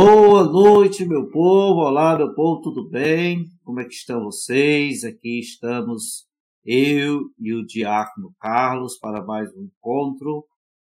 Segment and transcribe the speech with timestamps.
[0.00, 1.80] Boa noite, meu povo.
[1.80, 3.46] Olá, meu povo, tudo bem?
[3.64, 5.02] Como é que estão vocês?
[5.02, 6.24] Aqui estamos
[6.64, 10.44] eu e o Diácono Carlos para mais um encontro,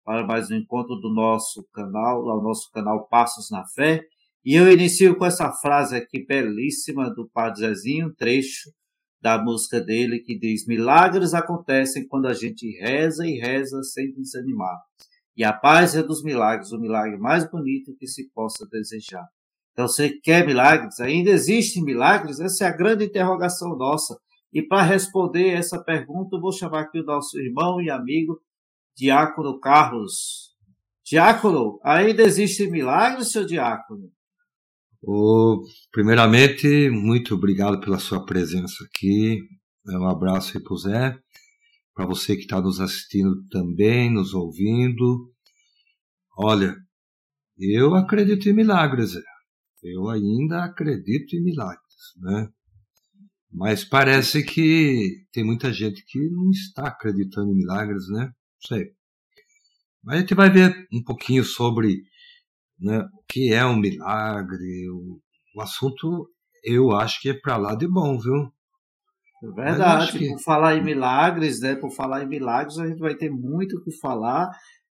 [0.05, 4.03] para mais um encontro do nosso canal, do nosso canal Passos na Fé.
[4.45, 8.71] E eu inicio com essa frase aqui belíssima do Padre Zezinho, um trecho
[9.22, 14.77] da música dele que diz: Milagres acontecem quando a gente reza e reza sem desanimar.
[15.39, 19.25] E a paz é dos milagres, o milagre mais bonito que se possa desejar.
[19.73, 20.99] Então, você quer milagres?
[20.99, 22.41] Ainda existem milagres?
[22.41, 24.19] Essa é a grande interrogação nossa.
[24.53, 28.41] E para responder essa pergunta, eu vou chamar aqui o nosso irmão e amigo,
[28.97, 30.57] Diácono Carlos.
[31.07, 34.11] Diácono, ainda existem milagres, seu Diácono?
[35.00, 39.39] Oh, primeiramente, muito obrigado pela sua presença aqui.
[39.86, 41.17] Um abraço aí para o Zé
[41.98, 45.34] para você que está nos assistindo também, nos ouvindo.
[46.38, 46.77] Olha,
[47.58, 49.22] eu acredito em milagres, Zé.
[49.82, 52.48] Eu ainda acredito em milagres, né?
[53.50, 58.27] Mas parece que tem muita gente que não está acreditando em milagres, né?
[58.27, 58.92] Não sei.
[60.00, 62.05] Mas a gente vai ver um pouquinho sobre
[62.78, 64.88] né, o que é um milagre.
[64.88, 65.20] O,
[65.56, 66.30] o assunto
[66.62, 68.52] eu acho que é para lá de bom, viu?
[69.42, 70.28] É verdade, que...
[70.28, 71.77] por falar em milagres, né?
[71.77, 74.50] Por falar em milagres, a gente vai ter muito o que falar,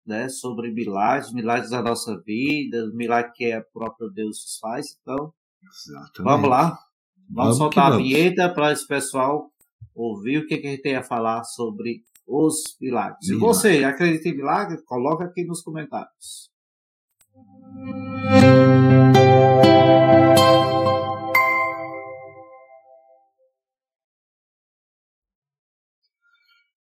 [0.06, 0.28] né?
[0.30, 4.98] Sobre milagres, milagres da nossa vida, milagre que é próprio Deus faz.
[5.02, 5.32] Então,
[5.64, 6.24] Exatamente.
[6.24, 6.78] vamos lá, vamos,
[7.30, 9.52] vamos soltar a vinheta para esse pessoal
[9.94, 13.26] ouvir o que, que a gente tem a falar sobre os milagres.
[13.26, 16.50] Se você acredita em milagres, coloca aqui nos comentários.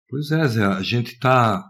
[0.08, 1.64] Pois é, Zé, a gente está.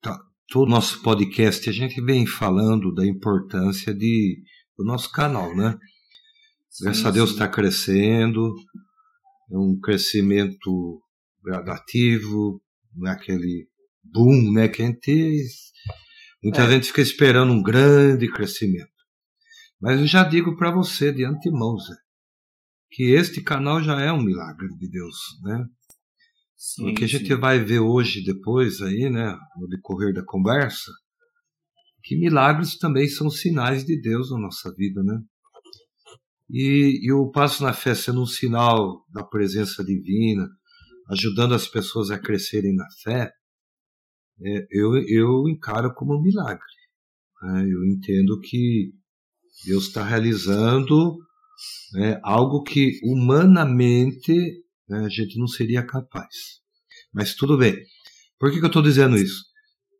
[0.00, 0.18] Tá,
[0.48, 4.42] todo o nosso podcast, a gente vem falando da importância de,
[4.76, 5.78] do nosso canal, né?
[6.68, 7.08] Sim, Graças sim.
[7.08, 8.52] a Deus está crescendo,
[9.50, 11.00] é um crescimento
[11.44, 12.60] gradativo,
[12.96, 13.68] não é aquele
[14.02, 14.68] boom, né?
[14.68, 15.46] Que a gente.
[16.42, 16.70] Muita é.
[16.70, 18.90] gente fica esperando um grande crescimento.
[19.80, 21.94] Mas eu já digo para você de antemão, Zé,
[22.90, 25.64] que este canal já é um milagre de Deus, né?
[26.64, 27.34] Sim, Porque a gente sim.
[27.34, 30.92] vai ver hoje, depois, aí, né, no decorrer da conversa,
[32.04, 35.20] que milagres também são sinais de Deus na nossa vida, né?
[36.48, 40.48] E, e o passo na fé sendo um sinal da presença divina,
[41.10, 43.32] ajudando as pessoas a crescerem na fé,
[44.40, 46.62] é, eu, eu encaro como um milagre.
[47.42, 47.66] Né?
[47.68, 48.92] Eu entendo que
[49.66, 51.18] Deus está realizando
[51.92, 54.62] né, algo que humanamente
[54.92, 56.60] né, a gente não seria capaz.
[57.12, 57.76] Mas tudo bem.
[58.38, 59.42] Por que, que eu estou dizendo isso?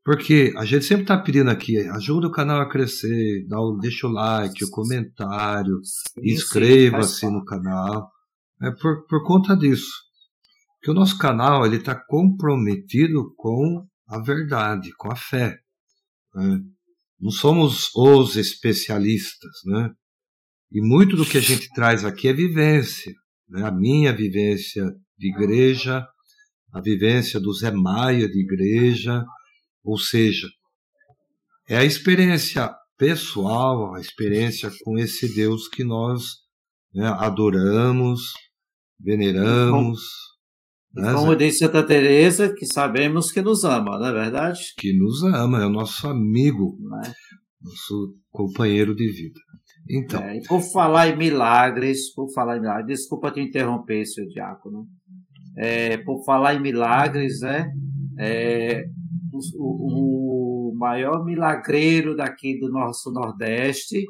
[0.04, 4.06] Porque a gente sempre está pedindo aqui, ajuda o canal a crescer, dá o, deixa
[4.06, 5.80] o like, o comentário,
[6.22, 8.10] inscreva-se no canal.
[8.60, 9.92] É por, por conta disso.
[10.82, 15.56] Que o nosso canal ele está comprometido com a verdade, com a fé.
[16.34, 16.60] Né?
[17.20, 19.91] Não somos os especialistas, né?
[20.72, 23.12] E muito do que a gente traz aqui é vivência
[23.52, 23.64] né?
[23.64, 26.04] a minha vivência de igreja,
[26.72, 29.24] a vivência do Zé Maia de igreja,
[29.84, 30.48] ou seja,
[31.68, 36.22] é a experiência pessoal, a experiência com esse Deus que nós
[36.94, 38.32] né, adoramos,
[38.98, 40.00] veneramos.
[40.94, 44.60] Né, como disse Santa Teresa, que sabemos que nos ama, não é verdade?
[44.78, 47.12] Que nos ama, é o nosso amigo, é?
[47.60, 49.41] nosso companheiro de vida.
[49.88, 50.22] Então.
[50.22, 54.87] É, por falar em milagres, por falar em milagres, desculpa te interromper, seu diácono.
[55.56, 57.70] É, por falar em milagres, né?
[58.19, 58.84] É,
[59.59, 64.04] o, o, maior milagreiro daqui do nosso Nordeste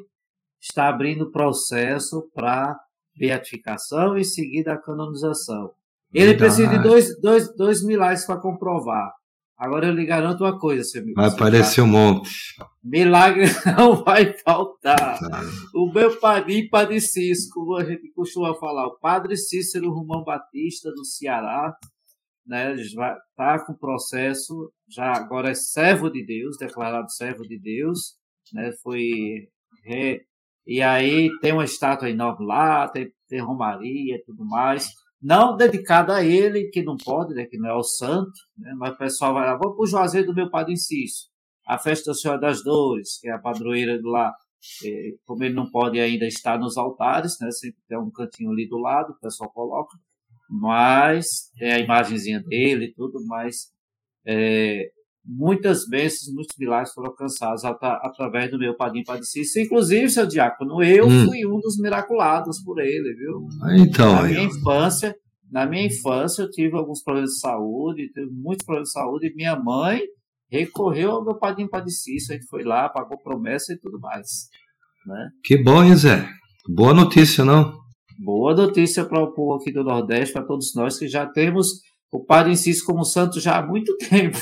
[0.61, 2.75] está abrindo processo para
[3.17, 5.71] beatificação e seguida a canonização.
[6.13, 6.37] Ele Verdade.
[6.37, 9.11] precisa de dois, dois, dois milagres para comprovar.
[9.57, 11.15] Agora eu lhe garanto uma coisa, seu amigo.
[11.15, 12.55] Vai aparecer um monte.
[12.83, 13.45] Milagre
[13.77, 15.19] não vai faltar.
[15.19, 15.41] Tá.
[15.73, 20.91] O meu padrinho, Padre Cisco, como a gente costuma falar, o Padre Cícero Romão Batista,
[20.91, 21.73] do Ceará,
[22.45, 28.15] né, está com processo, já agora é servo de Deus, declarado servo de Deus,
[28.51, 29.47] né, foi.
[29.85, 30.25] Re...
[30.65, 34.87] E aí tem uma estátua enorme lá, tem, tem romaria e tudo mais
[35.23, 38.93] não dedicada a ele, que não pode, né, que não é o santo, né, mas
[38.93, 41.29] o pessoal vai lá, vou para o Juazeiro do meu Padre Inciso,
[41.65, 44.33] a festa da Senhora das Dores, que é a padroeira do lá,
[44.83, 48.67] é, como ele não pode ainda estar nos altares, né, sempre tem um cantinho ali
[48.67, 49.97] do lado, o pessoal coloca,
[50.49, 53.71] mas tem a imagenzinha dele e tudo, mas
[54.27, 54.91] é,
[55.25, 59.59] muitas bênçãos, muitos milagres foram alcançados através do meu padrinho Padecista.
[59.59, 61.25] Inclusive, seu diácono, eu hum.
[61.25, 63.47] fui um dos miraculados por ele, viu?
[63.77, 65.15] Então, na minha infância,
[65.51, 69.35] na minha infância eu tive alguns problemas de saúde, tive muitos problemas de saúde, e
[69.35, 70.01] minha mãe
[70.51, 74.49] recorreu ao meu padrinho Padecista, a gente foi lá, pagou promessa e tudo mais.
[75.05, 75.29] Né?
[75.43, 76.29] Que bom, hein, Zé?
[76.67, 77.73] Boa notícia, não?
[78.19, 81.81] Boa notícia para o povo aqui do Nordeste, para todos nós que já temos
[82.11, 84.37] o Padre Inciso como santo já há muito tempo.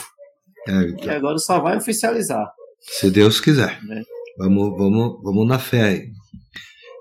[0.67, 1.05] É, então.
[1.05, 2.51] E agora só vai oficializar.
[2.79, 3.83] Se Deus quiser.
[3.83, 4.03] Né?
[4.37, 6.11] Vamos, vamos, vamos na fé aí.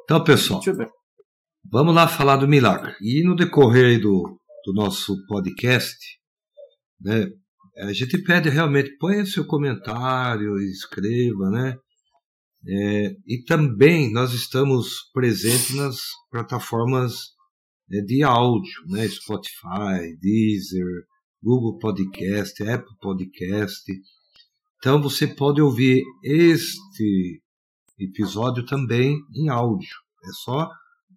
[0.04, 0.60] Então, pessoal,
[1.70, 2.94] vamos lá falar do milagre.
[3.00, 5.96] E no decorrer do, do nosso podcast,
[7.00, 7.26] né,
[7.78, 11.76] a gente pede realmente, ponha seu comentário, escreva, né?
[12.66, 15.96] É, e também nós estamos presentes nas
[16.30, 17.14] plataformas
[17.90, 19.08] é, de áudio, né?
[19.08, 21.04] Spotify, Deezer,
[21.42, 23.92] Google Podcast, Apple Podcast.
[24.78, 27.42] Então você pode ouvir este
[27.98, 29.96] episódio também em áudio.
[30.25, 30.70] É só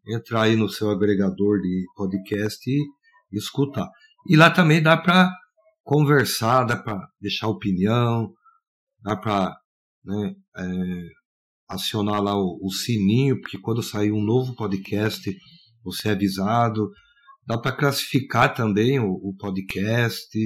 [0.08, 3.90] entrar aí no seu agregador de podcast e escutar.
[4.28, 5.31] E lá também dá para
[5.84, 8.34] conversar, dá para deixar opinião,
[9.02, 9.56] dá para
[10.04, 11.10] né, é,
[11.68, 15.36] acionar lá o, o, sininho, porque quando sair um novo podcast,
[15.84, 16.90] você é avisado.
[17.45, 20.38] Dá para classificar também o, o, podcast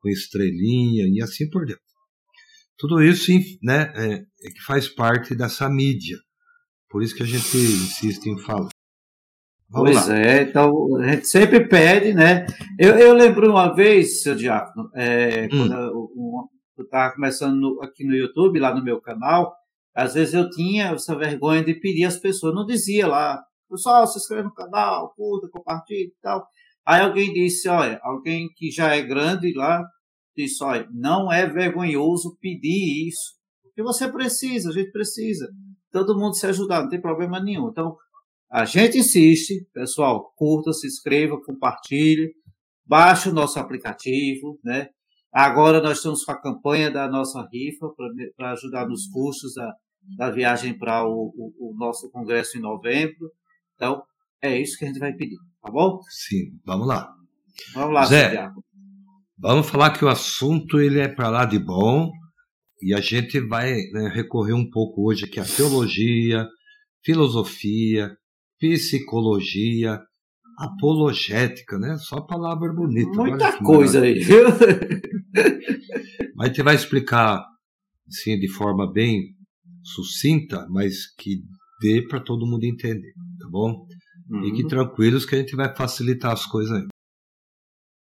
[0.00, 1.80] com estrelinha e assim por diante.
[2.76, 3.30] Tudo isso
[3.62, 6.18] né, é, é que faz parte dessa mídia.
[6.90, 8.68] Por isso que a gente insiste em falar.
[9.70, 10.18] Vamos pois lá.
[10.18, 12.44] é, então a gente sempre pede, né?
[12.78, 15.48] Eu, eu lembro uma vez, seu Diácono, é, hum.
[15.48, 15.74] quando
[16.76, 19.54] eu estava começando no, aqui no YouTube, lá no meu canal,
[19.94, 24.18] às vezes eu tinha essa vergonha de pedir às pessoas, não dizia lá, pessoal, se
[24.18, 26.46] inscreve no canal, curta, compartilha e tal.
[26.86, 29.82] Aí alguém disse, olha, alguém que já é grande lá,
[30.36, 35.48] disse, olha, não é vergonhoso pedir isso, porque você precisa, a gente precisa,
[35.90, 37.68] todo mundo se ajudar, não tem problema nenhum.
[37.68, 37.96] Então,
[38.50, 42.34] a gente insiste, pessoal, curta, se inscreva, compartilhe,
[42.84, 44.88] baixe o nosso aplicativo, né?
[45.32, 47.88] Agora nós estamos com a campanha da nossa rifa
[48.36, 49.72] para ajudar nos custos da,
[50.18, 53.30] da viagem para o, o, o, nosso congresso em novembro.
[53.82, 54.00] Então,
[54.40, 55.98] é isso que a gente vai pedir, tá bom?
[56.08, 57.12] Sim, vamos lá.
[57.74, 58.48] Vamos lá, Zé.
[59.36, 62.12] Vamos falar que o assunto ele é para lá de bom
[62.80, 66.46] e a gente vai né, recorrer um pouco hoje aqui à teologia,
[67.04, 68.16] filosofia,
[68.60, 70.00] psicologia,
[70.56, 71.96] apologética, né?
[71.98, 73.10] Só palavra bonita.
[73.10, 74.44] Muita coisa aí, viu?
[76.36, 77.44] Mas a gente vai explicar
[78.06, 79.34] assim, de forma bem
[79.82, 81.42] sucinta, mas que
[81.82, 83.12] dê para todo mundo entender,
[83.42, 83.86] tá bom?
[84.30, 84.42] Uhum.
[84.44, 86.86] Fiquem tranquilos que a gente vai facilitar as coisas aí.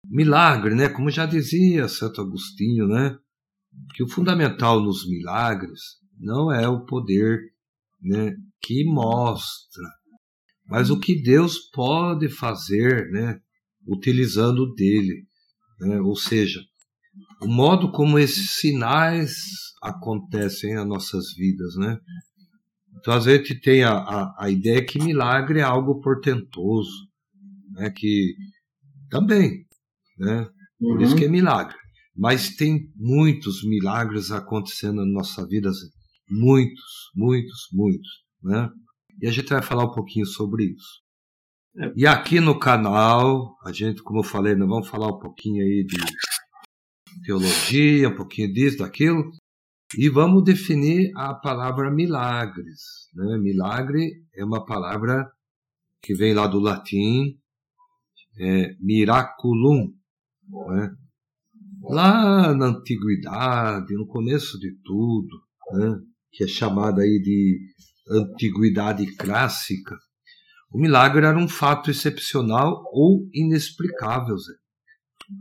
[0.07, 0.89] Milagre, né?
[0.89, 3.17] Como já dizia Santo Agostinho, né?
[3.95, 5.81] Que o fundamental nos milagres
[6.19, 7.39] não é o poder
[8.03, 9.85] né, que mostra,
[10.67, 13.39] mas o que Deus pode fazer, né,
[13.87, 15.27] utilizando dele,
[15.81, 16.61] né, ou seja,
[17.43, 19.35] o modo como esses sinais
[19.83, 21.99] acontecem nas nossas vidas, né?
[22.99, 27.09] Então, às vezes, a gente tem a, a, a ideia que milagre é algo portentoso,
[27.73, 27.91] né?
[27.91, 28.35] Que
[29.09, 29.67] também,
[30.19, 30.49] né?
[30.79, 31.03] Por uhum.
[31.03, 31.77] isso que é milagre.
[32.17, 35.71] Mas tem muitos milagres acontecendo na nossa vida,
[36.29, 38.09] muitos, muitos, muitos,
[38.43, 38.69] né?
[39.21, 41.01] E a gente vai falar um pouquinho sobre isso.
[41.79, 41.93] É.
[41.97, 45.85] E aqui no canal, a gente, como eu falei, nós vamos falar um pouquinho aí
[45.87, 45.97] de
[47.25, 49.31] teologia, um pouquinho disso, daquilo,
[49.97, 53.09] e vamos definir a palavra milagres.
[53.15, 53.39] Né?
[53.39, 55.31] Milagre é uma palavra
[56.03, 57.37] que vem lá do latim,
[58.39, 59.93] é, miraculum.
[60.69, 60.95] Né?
[61.83, 65.43] Lá na antiguidade, no começo de tudo,
[65.73, 66.01] né?
[66.31, 67.59] que é chamada aí de
[68.09, 69.97] antiguidade clássica,
[70.73, 74.39] o milagre era um fato excepcional ou inexplicável.
[74.39, 74.53] Zé.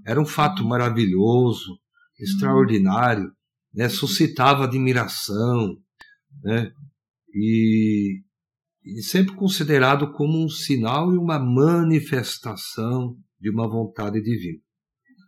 [0.06, 1.79] Era um fato maravilhoso,
[2.20, 3.32] extraordinário,
[3.73, 3.89] né?
[3.89, 5.77] suscitava admiração,
[6.43, 6.71] né?
[7.33, 8.21] e,
[8.83, 14.59] e sempre considerado como um sinal e uma manifestação de uma vontade divina.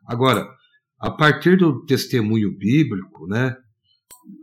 [0.06, 0.48] Agora,
[1.00, 3.56] a partir do testemunho bíblico, né,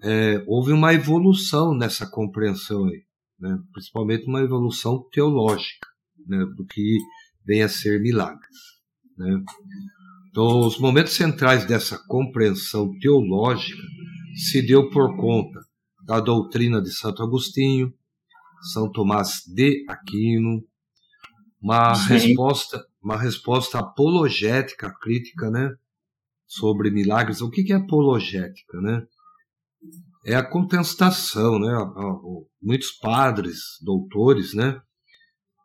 [0.02, 3.04] é, houve uma evolução nessa compreensão aí,
[3.38, 3.58] né?
[3.72, 5.86] principalmente uma evolução teológica
[6.26, 6.38] né?
[6.56, 6.98] do que
[7.44, 8.56] vem a ser milagres.
[9.16, 9.42] Né?
[10.38, 13.82] Então, os momentos centrais dessa compreensão teológica
[14.36, 15.58] se deu por conta
[16.06, 17.92] da doutrina de Santo Agostinho,
[18.72, 20.64] São Tomás de Aquino,
[21.60, 25.74] uma resposta, uma resposta apologética crítica, né,
[26.46, 29.04] sobre milagres, o que, que é apologética, né?
[30.24, 31.74] É a contestação, né?
[32.62, 34.80] Muitos padres, doutores, né?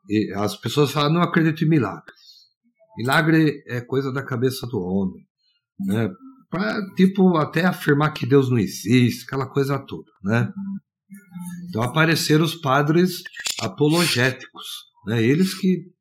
[0.09, 2.22] E as pessoas falam, não acredito em milagres.
[2.97, 5.25] Milagre é coisa da cabeça do homem,
[5.79, 6.09] né?
[6.49, 10.51] Pra, tipo, até afirmar que Deus não existe, aquela coisa toda, né?
[11.67, 13.23] Então apareceram os padres
[13.59, 14.65] apologéticos,
[15.07, 15.23] né?
[15.23, 15.91] Eles que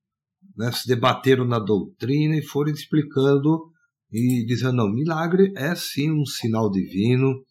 [0.56, 3.72] né, se debateram na doutrina e foram explicando
[4.10, 7.42] e dizendo, não, milagre é sim um sinal divino,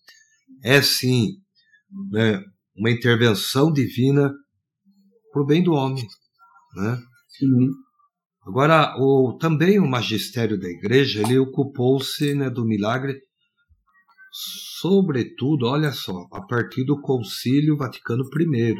[0.63, 1.37] é sim
[2.11, 2.43] né,
[2.75, 4.31] uma intervenção divina
[5.31, 6.05] para o bem do homem.
[6.75, 6.97] Né?
[7.29, 7.71] Sim.
[8.43, 13.21] Agora, o, também o magistério da igreja, ele ocupou-se né, do milagre,
[14.79, 18.73] sobretudo, olha só, a partir do concílio Vaticano I.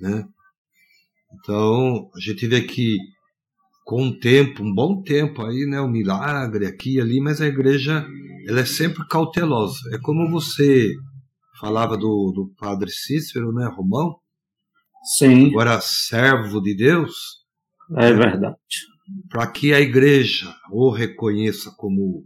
[0.00, 0.24] Né?
[1.34, 2.96] Então, a gente vê que
[3.84, 7.40] com um tempo, um bom tempo aí, né, o um milagre aqui e ali, mas
[7.40, 8.06] a igreja
[8.46, 9.80] ela é sempre cautelosa.
[9.92, 10.92] É como você
[11.58, 14.16] falava do, do padre Cícero, né, Romão?
[15.18, 15.48] Sim.
[15.48, 17.39] Agora, servo de Deus.
[17.96, 18.56] É verdade.
[19.28, 22.24] Para que a igreja o reconheça como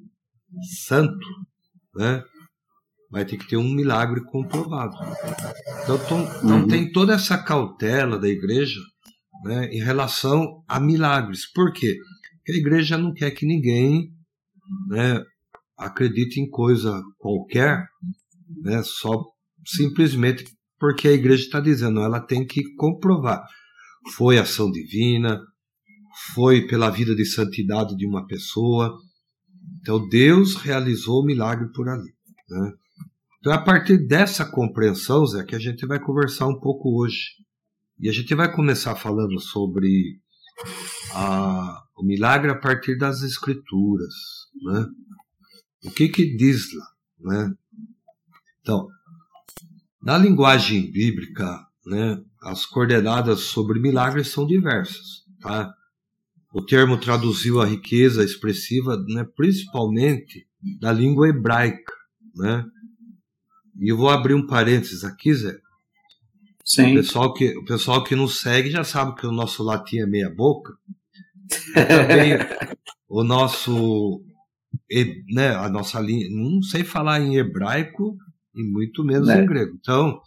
[0.87, 1.27] santo,
[1.95, 2.23] né,
[3.11, 4.97] vai ter que ter um milagre comprovado.
[5.83, 6.69] Então, então uhum.
[6.69, 8.81] tem toda essa cautela da igreja
[9.45, 11.51] né, em relação a milagres.
[11.53, 11.97] Por quê?
[12.37, 14.11] Porque a igreja não quer que ninguém
[14.89, 15.23] né,
[15.79, 17.87] acredite em coisa qualquer,
[18.63, 19.25] né, só
[19.65, 20.45] simplesmente
[20.79, 23.43] porque a igreja está dizendo, ela tem que comprovar.
[24.17, 25.41] Foi ação divina,
[26.33, 28.97] foi pela vida de santidade de uma pessoa.
[29.81, 32.15] Então Deus realizou o milagre por ali.
[32.49, 32.73] Né?
[33.39, 37.45] Então é a partir dessa compreensão, Zé, que a gente vai conversar um pouco hoje.
[38.01, 40.19] E a gente vai começar falando sobre
[41.13, 44.15] a, o milagre a partir das escrituras,
[44.63, 44.87] né?
[45.85, 46.87] O que que diz lá,
[47.21, 47.55] né?
[48.61, 48.89] Então,
[50.03, 55.73] na linguagem bíblica, né, as coordenadas sobre milagres são diversas, tá?
[56.55, 60.47] O termo traduziu a riqueza expressiva, né, principalmente
[60.81, 61.93] da língua hebraica,
[62.33, 62.65] né?
[63.81, 65.59] E eu vou abrir um parênteses aqui, Zé,
[66.65, 66.93] Sim.
[66.93, 70.07] O pessoal que, o pessoal que nos segue já sabe que o nosso latim é
[70.07, 70.73] meia boca.
[71.75, 72.39] Também
[73.09, 74.23] o nosso,
[75.31, 78.17] né, a nossa linha, não sei falar em hebraico
[78.55, 79.43] e muito menos é.
[79.43, 79.77] em grego.
[79.79, 80.21] Então,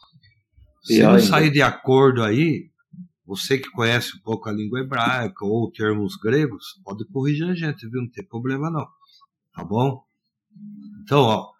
[0.83, 2.66] se não sair de acordo aí,
[3.27, 7.87] você que conhece um pouco a língua hebraica ou termos gregos, pode corrigir a gente,
[7.89, 8.01] viu?
[8.01, 8.87] Não tem problema não.
[9.53, 10.01] Tá bom?
[11.03, 11.51] Então, ó,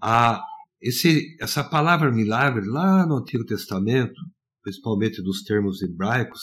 [0.00, 0.42] a,
[0.78, 4.20] esse, essa palavra milagre, lá no Antigo Testamento,
[4.62, 6.42] principalmente dos termos hebraicos,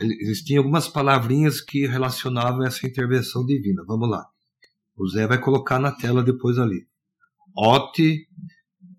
[0.00, 3.84] eles tinham algumas palavrinhas que relacionavam essa intervenção divina.
[3.86, 4.24] Vamos lá.
[4.96, 6.86] O Zé vai colocar na tela depois ali.
[7.54, 8.26] Oti,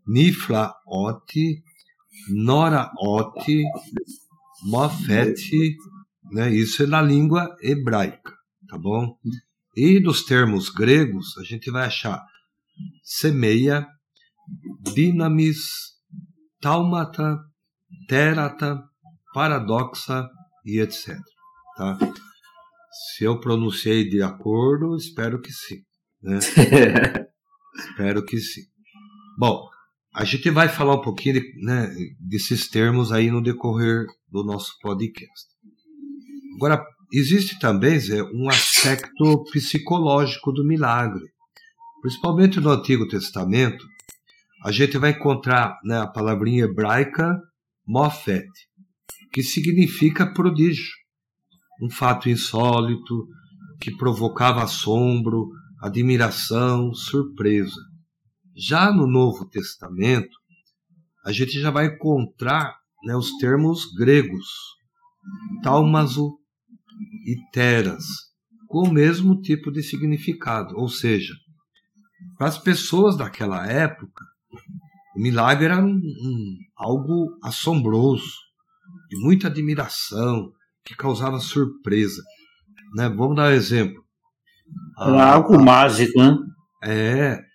[0.06, 1.64] Nifla Oti,
[2.30, 3.64] Nora Oti,
[4.64, 5.76] Mofete,
[6.32, 6.54] né?
[6.54, 8.34] isso é na língua hebraica,
[8.68, 9.18] tá bom?
[9.76, 12.22] E dos termos gregos, a gente vai achar
[13.04, 13.88] semeia,
[14.94, 15.60] Dinamis,
[16.60, 17.40] Taumata,
[18.08, 18.84] Terata,
[19.34, 20.30] Paradoxa
[20.66, 21.18] e etc.
[21.78, 21.98] Tá?
[22.92, 25.84] Se eu pronunciei de acordo, espero que sim.
[26.22, 26.40] Né?
[27.76, 28.64] espero que sim.
[29.38, 29.70] Bom,
[30.20, 34.78] a gente vai falar um pouquinho de, né, desses termos aí no decorrer do nosso
[34.82, 35.48] podcast.
[36.58, 41.24] Agora, existe também, Zé, um aspecto psicológico do milagre.
[42.02, 43.86] Principalmente no Antigo Testamento,
[44.66, 47.40] a gente vai encontrar né, a palavrinha hebraica
[47.88, 48.46] mofet,
[49.32, 50.92] que significa prodígio,
[51.82, 53.26] um fato insólito
[53.80, 55.48] que provocava assombro,
[55.82, 57.80] admiração, surpresa.
[58.60, 60.38] Já no Novo Testamento,
[61.26, 64.46] a gente já vai encontrar né, os termos gregos,
[65.64, 66.38] taumazo
[67.26, 68.04] e teras,
[68.68, 71.34] com o mesmo tipo de significado, ou seja,
[72.38, 74.26] para as pessoas daquela época,
[75.16, 78.34] o milagre era um, um, algo assombroso,
[79.10, 80.52] de muita admiração,
[80.84, 82.22] que causava surpresa.
[82.94, 83.08] Né?
[83.08, 84.04] Vamos dar um exemplo.
[85.00, 86.38] Era algo mágico, né?
[86.84, 87.49] É.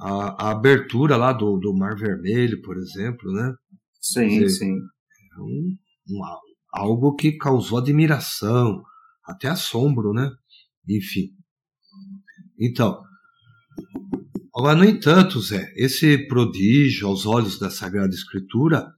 [0.00, 3.54] A, a, abertura lá do, do Mar Vermelho, por exemplo, né?
[4.00, 4.74] Sim, dizer, sim.
[5.38, 5.76] Um,
[6.10, 6.20] um,
[6.72, 8.82] algo que causou admiração,
[9.24, 10.30] até assombro, né?
[10.88, 11.30] Enfim.
[12.58, 13.02] Então,
[14.56, 18.90] Agora, no entanto, Zé, esse prodígio aos olhos da Sagrada Escritura,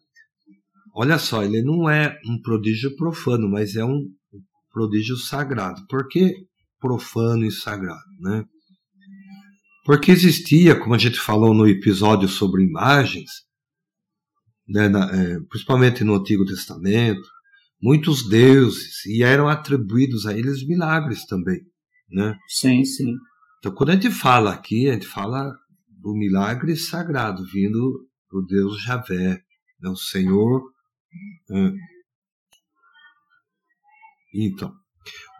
[0.94, 4.08] olha só, ele não é um prodígio profano, mas é um
[4.72, 5.84] prodígio sagrado.
[5.88, 6.32] Por que
[6.78, 8.44] profano e sagrado, né?
[9.88, 13.46] Porque existia, como a gente falou no episódio sobre imagens,
[14.68, 17.26] né, na, é, principalmente no Antigo Testamento,
[17.80, 21.62] muitos deuses e eram atribuídos a eles milagres também,
[22.06, 22.36] né?
[22.48, 23.14] Sim, sim.
[23.58, 25.50] Então, quando a gente fala aqui, a gente fala
[25.88, 29.42] do milagre sagrado vindo do Deus Javé,
[29.80, 30.70] né, o Senhor.
[31.50, 31.72] É.
[34.34, 34.70] Então,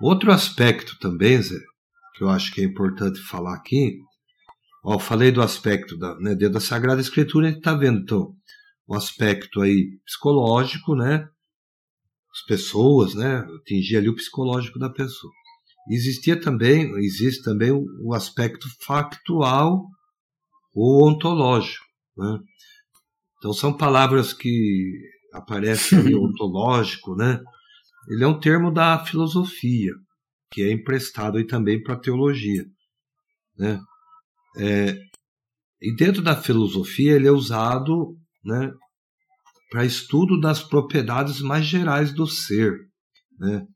[0.00, 1.61] outro aspecto também, Zé,
[2.14, 3.99] que eu acho que é importante falar aqui,
[4.85, 8.35] ó, falei do aspecto da, né, dentro da Sagrada Escritura, a gente está vendo então
[8.87, 11.29] o aspecto aí psicológico, né,
[12.33, 15.33] as pessoas, né, atingir ali o psicológico da pessoa.
[15.91, 19.87] Existia também, existe também o, aspecto factual
[20.75, 21.85] ou ontológico,
[22.17, 22.39] né?
[23.39, 24.93] Então são palavras que
[25.33, 27.41] aparecem ali, ontológico, né?
[28.11, 29.93] Ele é um termo da filosofia,
[30.51, 32.67] que é emprestado aí também para a teologia,
[33.57, 33.81] né?
[34.59, 34.99] É,
[35.81, 38.73] e dentro da filosofia ele é usado, né,
[39.71, 42.73] para estudo das propriedades mais gerais do ser,
[43.38, 43.67] né?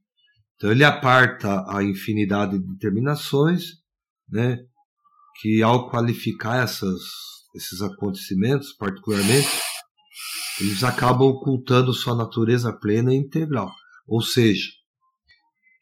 [0.57, 3.65] Então ele aparta a infinidade de determinações,
[4.29, 4.59] né,
[5.41, 7.01] que ao qualificar essas,
[7.55, 9.49] esses acontecimentos, particularmente,
[10.61, 13.73] eles acabam ocultando sua natureza plena e integral.
[14.07, 14.69] Ou seja,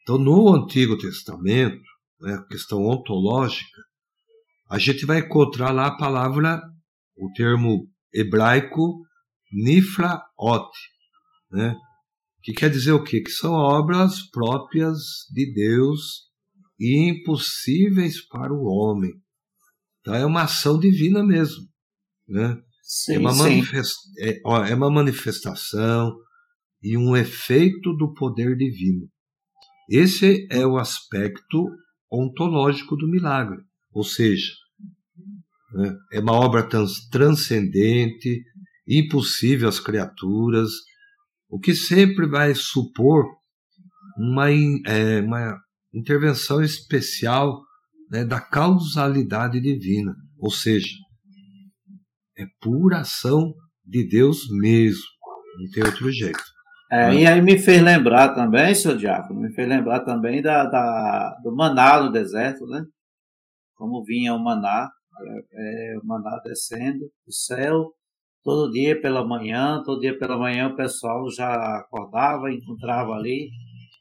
[0.01, 1.81] então no Antigo Testamento,
[2.19, 3.81] né, questão ontológica,
[4.71, 6.61] a gente vai encontrar lá a palavra,
[7.17, 9.01] o termo hebraico
[9.51, 10.71] nifraot,
[11.51, 11.75] né?
[12.41, 13.19] que quer dizer o quê?
[13.19, 14.97] Que são obras próprias
[15.29, 16.29] de Deus
[16.79, 19.11] e impossíveis para o homem.
[19.99, 21.65] Então é uma ação divina mesmo.
[22.25, 22.57] Né?
[22.81, 23.93] Sim, é, uma manifest...
[24.21, 26.15] é, ó, é uma manifestação
[26.81, 29.05] e um efeito do poder divino.
[29.89, 31.67] Esse é o aspecto
[32.09, 33.59] ontológico do milagre.
[33.91, 34.60] Ou seja,
[35.73, 38.43] né, é uma obra trans transcendente,
[38.87, 40.71] impossível às criaturas,
[41.49, 43.25] o que sempre vai supor
[44.17, 45.57] uma, é, uma
[45.93, 47.61] intervenção especial
[48.09, 50.89] né, da causalidade divina, ou seja,
[52.37, 53.53] é pura ação
[53.85, 55.03] de Deus mesmo,
[55.59, 56.41] não tem outro jeito.
[56.91, 57.15] É, né?
[57.21, 61.55] E aí me fez lembrar também, seu Diácono, me fez lembrar também da, da do
[61.55, 62.83] maná no deserto, né?
[63.75, 64.89] Como vinha o maná,
[65.53, 67.93] é, o maná descendo do céu,
[68.43, 73.49] todo dia pela manhã, todo dia pela manhã o pessoal já acordava, encontrava ali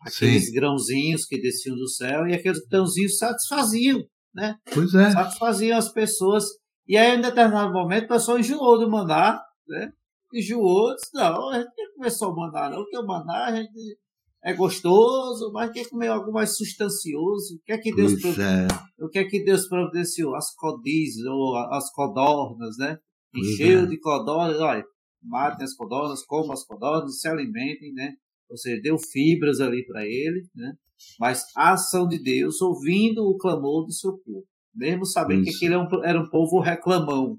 [0.01, 0.55] aqueles Sim.
[0.55, 4.03] grãozinhos que desciam do céu e aqueles grãozinhos satisfaziam,
[4.35, 4.57] né?
[4.73, 5.11] Pois é.
[5.11, 6.45] Satisfaziam as pessoas.
[6.87, 9.93] E aí, em determinado momento, o pessoal enjoou do maná, né?
[10.33, 13.99] Enjoou, disse, não, a gente não começou a mandar, não, porque o maná a gente
[14.43, 17.57] é gostoso, mas quer comer algo mais substancioso.
[17.57, 18.67] O que é que Deus, é.
[18.99, 20.35] o que é que Deus providenciou?
[20.35, 22.99] As codizes, ou as codornas, né?
[23.35, 23.87] encheu é.
[23.87, 24.85] de codornas, olha,
[25.23, 28.15] matem as codornas, comam as codornas, se alimentem, né?
[28.49, 30.73] Ou seja, deu fibras ali para ele, né?
[31.19, 35.59] Mas a ação de Deus, ouvindo o clamor do seu povo, mesmo sabendo isso.
[35.59, 37.39] que ele era um, era um povo reclamão.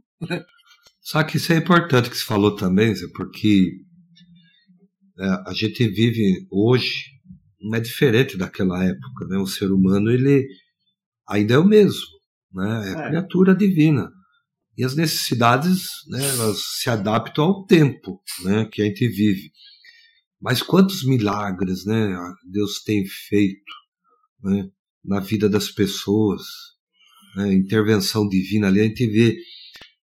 [1.01, 3.90] Só que isso é importante que você falou também, Zé, porque é,
[5.47, 7.05] a gente vive hoje,
[7.59, 9.37] não é diferente daquela época, né?
[9.37, 10.47] O ser humano, ele
[11.27, 12.07] ainda é o mesmo,
[12.53, 12.89] né?
[12.89, 13.07] É, é.
[13.09, 14.09] criatura divina
[14.77, 19.51] e as necessidades né, elas se adaptam ao tempo né, que a gente vive.
[20.41, 22.17] Mas quantos milagres né,
[22.49, 23.71] Deus tem feito
[24.41, 24.69] né,
[25.03, 26.41] na vida das pessoas,
[27.35, 29.37] né, intervenção divina ali, a gente vê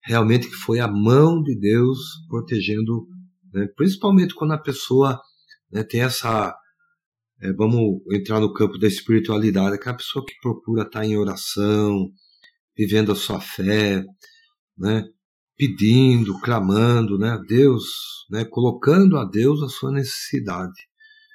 [0.02, 1.98] realmente que foi a mão de Deus
[2.28, 3.06] protegendo,
[3.54, 5.20] né, principalmente quando a pessoa
[5.70, 6.54] né, tem essa.
[7.40, 12.10] É, vamos entrar no campo da espiritualidade, aquela pessoa que procura estar em oração,
[12.76, 14.04] vivendo a sua fé,
[14.76, 15.04] né,
[15.56, 17.84] pedindo, clamando né, a Deus,
[18.30, 20.88] né, colocando a Deus a sua necessidade.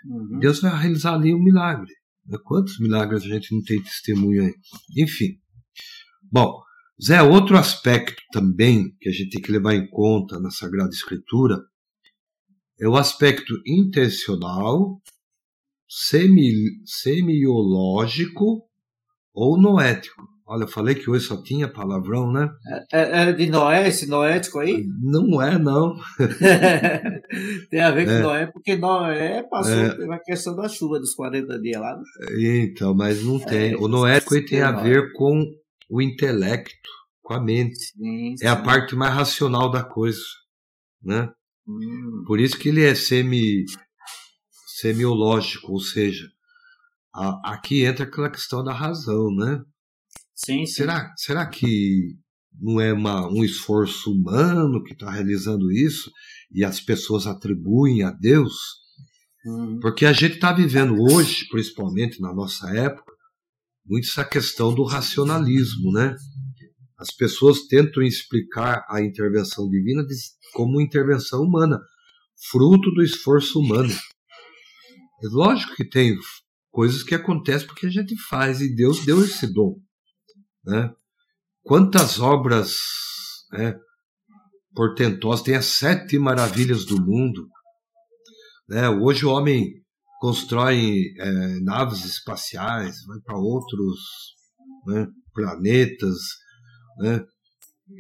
[0.06, 0.40] Uhum.
[0.40, 1.94] Deus vai realizar ali um milagre.
[2.26, 2.38] Né?
[2.44, 4.54] Quantos milagres a gente não tem testemunho aí?
[4.98, 5.38] Enfim.
[6.32, 6.62] Bom,
[7.02, 11.58] Zé, outro aspecto também que a gente tem que levar em conta na Sagrada Escritura
[12.80, 15.02] é o aspecto intencional,
[15.88, 16.52] semi,
[16.86, 18.64] semiológico
[19.34, 20.30] ou noético.
[20.52, 22.50] Olha, eu falei que hoje só tinha palavrão, né?
[22.92, 24.84] É, é, é de Noé, esse noético aí?
[25.00, 25.96] Não é, não.
[27.70, 28.20] tem a ver com é.
[28.20, 29.96] Noé, porque Noé passou é.
[29.96, 31.96] pela questão da chuva dos 40 dias lá.
[31.96, 32.64] Né?
[32.64, 33.74] Então, mas não tem.
[33.74, 35.46] É, o noético aí tem a ver com
[35.88, 36.90] o intelecto,
[37.22, 37.78] com a mente.
[37.78, 38.44] Sim, sim.
[38.44, 40.20] É a parte mais racional da coisa,
[41.04, 41.30] né?
[41.70, 42.24] Hum.
[42.26, 43.66] Por isso que ele é semi
[44.80, 46.28] semiológico, ou seja,
[47.14, 49.62] a, aqui entra aquela questão da razão, né?
[50.34, 50.74] Sim, sim.
[50.74, 52.16] Será, será que
[52.60, 56.12] não é uma, um esforço humano que está realizando isso
[56.52, 58.54] e as pessoas atribuem a Deus?
[59.46, 59.80] Uhum.
[59.80, 63.12] Porque a gente está vivendo hoje, principalmente na nossa época,
[63.86, 66.16] muito essa questão do racionalismo, né?
[67.00, 70.06] As pessoas tentam explicar a intervenção divina
[70.54, 71.80] como intervenção humana,
[72.52, 73.94] fruto do esforço humano.
[75.24, 76.18] É lógico que tem
[76.72, 79.80] coisas que acontecem porque a gente faz e Deus deu esse dom.
[80.64, 80.94] Né?
[81.64, 82.78] Quantas obras
[83.52, 83.80] né,
[84.74, 87.48] portentosas, tem as sete maravilhas do mundo.
[88.68, 88.90] Né?
[88.90, 89.74] Hoje o homem
[90.20, 94.00] constrói é, naves espaciais, vai para outros
[94.86, 96.18] né, planetas.
[97.00, 97.26] Né?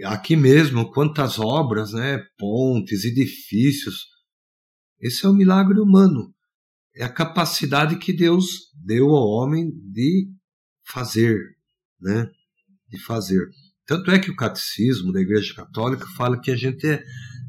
[0.06, 4.06] Aqui mesmo, quantas obras, né, pontes, edifícios.
[5.00, 6.34] Esse é o milagre humano.
[6.96, 10.30] É a capacidade que Deus deu ao homem de
[10.86, 11.40] fazer,
[12.00, 12.30] né?
[12.90, 13.48] de fazer.
[13.86, 17.04] Tanto é que o catecismo da Igreja Católica fala que a gente é,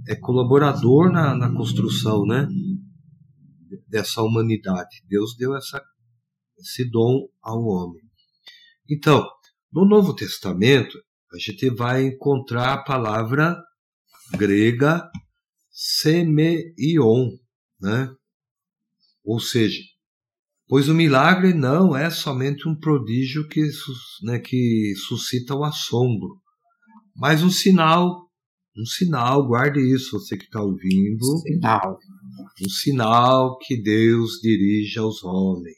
[0.08, 2.46] é colaborador na, na construção né,
[3.88, 5.02] dessa humanidade.
[5.08, 5.82] Deus deu essa,
[6.58, 8.02] esse dom ao homem.
[8.88, 9.26] Então,
[9.72, 10.98] no Novo Testamento,
[11.32, 13.56] a gente vai encontrar a palavra
[14.36, 15.08] grega
[15.70, 17.30] semeion,
[17.80, 18.08] né?
[19.24, 19.80] Ou seja,
[20.70, 23.60] Pois o milagre não é somente um prodígio que,
[24.22, 26.40] né, que suscita o assombro,
[27.16, 28.30] mas um sinal,
[28.78, 31.26] um sinal, guarde isso, você que está ouvindo.
[31.42, 31.98] Sinal.
[32.64, 35.74] Um sinal que Deus dirige aos homens.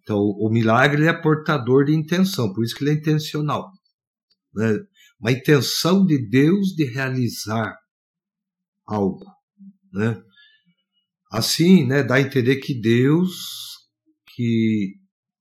[0.00, 3.72] Então, o milagre é portador de intenção, por isso que ele é intencional.
[4.54, 4.78] Né?
[5.20, 7.76] Uma intenção de Deus de realizar
[8.86, 9.24] algo.
[9.92, 10.22] Né?
[11.30, 13.32] Assim, né, dá a entender que Deus,
[14.34, 14.94] que,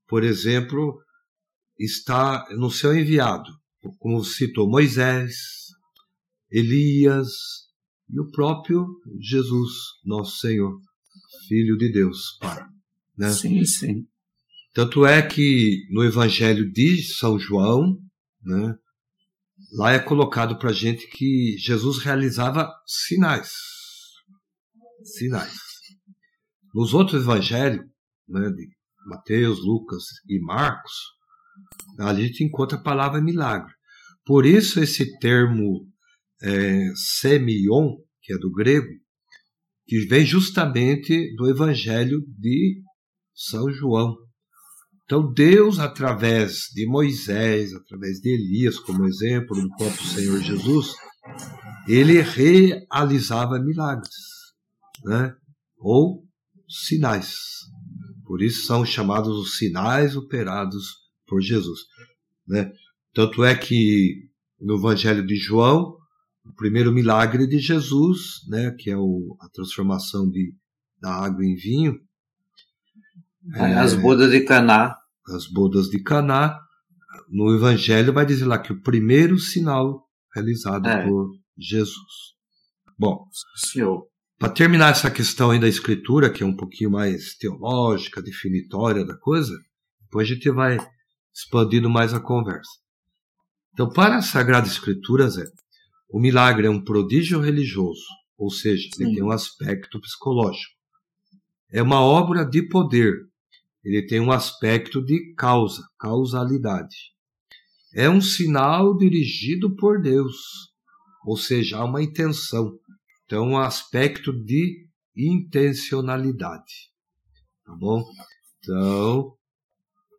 [0.08, 0.98] por exemplo,
[1.80, 3.50] está no seu enviado,
[4.00, 5.36] como citou Moisés,
[6.50, 7.30] Elias
[8.10, 8.88] e o próprio
[9.20, 9.72] Jesus,
[10.06, 10.80] nosso Senhor,
[11.48, 12.64] Filho de Deus, Pai.
[13.18, 13.32] Né?
[13.32, 14.08] Sim, sim.
[14.74, 17.98] Tanto é que no Evangelho de São João,
[18.42, 18.76] né,
[19.74, 23.52] lá é colocado para gente que Jesus realizava sinais.
[25.04, 25.58] Sinais.
[26.74, 27.86] Nos outros evangelhos,
[28.28, 28.68] né, de
[29.06, 30.94] Mateus, Lucas e Marcos,
[32.00, 33.74] a gente encontra a palavra milagre.
[34.26, 35.88] Por isso esse termo
[36.42, 38.88] é, semion, que é do grego,
[39.86, 42.82] que vem justamente do evangelho de
[43.34, 44.16] São João.
[45.06, 50.94] Então Deus, através de Moisés, através de Elias, como exemplo do próprio Senhor Jesus,
[51.88, 54.16] ele realizava milagres,
[55.04, 55.36] né?
[55.78, 56.26] ou
[56.68, 57.36] sinais.
[58.26, 60.86] Por isso são chamados os sinais operados
[61.28, 61.82] por Jesus.
[62.48, 62.72] Né?
[63.14, 65.98] Tanto é que no Evangelho de João,
[66.46, 70.54] o primeiro milagre de Jesus, né, que é o, a transformação de,
[71.00, 72.00] da água em vinho.
[73.56, 74.96] É, as bodas de Caná.
[75.28, 76.60] As bodas de Caná.
[77.30, 80.04] No Evangelho vai dizer lá que o primeiro sinal
[80.34, 81.08] realizado é.
[81.08, 82.34] por Jesus.
[82.98, 83.26] Bom,
[83.56, 84.08] Senhor.
[84.40, 89.18] Para terminar essa questão aí da escritura, que é um pouquinho mais teológica, definitória da
[89.18, 89.54] coisa,
[90.02, 90.78] depois a gente vai
[91.34, 92.70] expandindo mais a conversa.
[93.74, 95.46] Então, para a Sagrada Escritura, Zé,
[96.10, 98.06] o milagre é um prodígio religioso,
[98.38, 99.04] ou seja, Sim.
[99.04, 100.74] ele tem um aspecto psicológico.
[101.72, 103.16] É uma obra de poder,
[103.84, 107.14] ele tem um aspecto de causa, causalidade.
[107.94, 110.36] É um sinal dirigido por Deus,
[111.26, 112.80] ou seja, há uma intenção.
[113.26, 116.92] Então, um aspecto de intencionalidade.
[117.66, 118.04] Tá bom?
[118.58, 119.36] Então,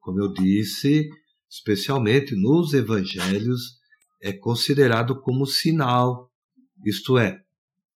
[0.00, 1.08] como eu disse,
[1.50, 3.78] especialmente nos evangelhos,
[4.22, 6.30] é considerado como sinal,
[6.84, 7.42] isto é,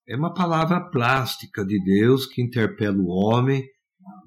[0.07, 3.64] é uma palavra plástica de Deus que interpela o homem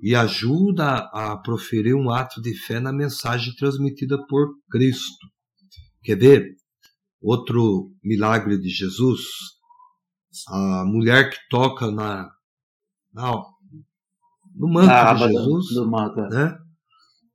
[0.01, 5.27] e ajuda a proferir um ato de fé na mensagem transmitida por Cristo.
[6.03, 6.55] Quer ver?
[7.21, 9.21] Outro milagre de Jesus,
[10.47, 12.27] a mulher que toca na,
[13.13, 13.31] na
[14.55, 15.95] no manto de Jesus, do.
[16.19, 16.29] É.
[16.29, 16.57] né?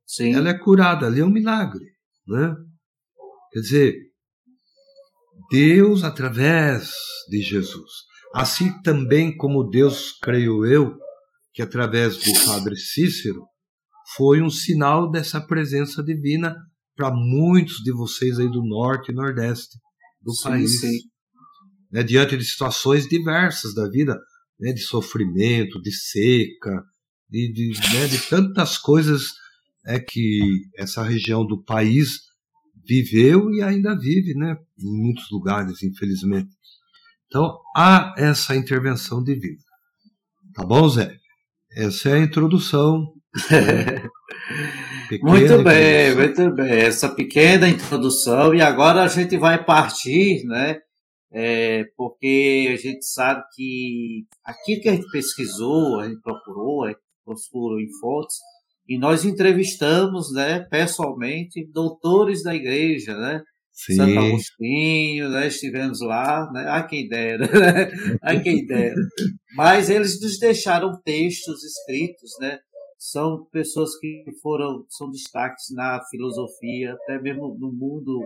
[0.05, 0.33] Sim.
[0.33, 1.85] Ela é curada, ali é um milagre,
[2.27, 2.53] né?
[3.51, 3.95] Quer dizer,
[5.49, 6.91] Deus através
[7.29, 7.91] de Jesus.
[8.33, 10.97] Assim também como Deus, creio eu,
[11.57, 13.41] que através do Padre Cícero
[14.15, 16.55] foi um sinal dessa presença divina
[16.95, 19.79] para muitos de vocês aí do norte e nordeste
[20.21, 20.79] do sim, país.
[20.79, 20.99] Sim
[21.91, 24.15] né, diante de situações diversas da vida,
[24.59, 26.83] né, de sofrimento, de seca,
[27.27, 29.33] de, de, né, de tantas coisas
[29.83, 32.19] é que essa região do país
[32.85, 34.55] viveu e ainda vive, né?
[34.77, 36.49] Em muitos lugares, infelizmente.
[37.25, 39.57] Então, há essa intervenção divina.
[40.53, 41.17] Tá bom, Zé?
[41.77, 43.13] Essa é a introdução.
[43.51, 44.09] Né?
[45.21, 46.45] muito bem, introdução.
[46.45, 46.71] muito bem.
[46.71, 48.55] Essa pequena introdução.
[48.55, 50.79] E agora a gente vai partir, né?
[51.31, 56.87] É, porque a gente sabe que aquilo que a gente pesquisou, a gente procurou, a
[56.87, 58.37] gente procurou em fontes,
[58.89, 63.43] e nós entrevistamos, né, pessoalmente, doutores da igreja, né?
[63.77, 63.95] Sim.
[63.95, 65.47] Santo Agostinho, né?
[65.47, 66.65] estivemos lá, né?
[66.67, 67.91] a quem dera, né?
[68.23, 68.99] a quem dera.
[69.55, 72.59] Mas eles nos deixaram textos escritos, né?
[72.97, 78.25] São pessoas que foram, são destaques na filosofia, até mesmo no mundo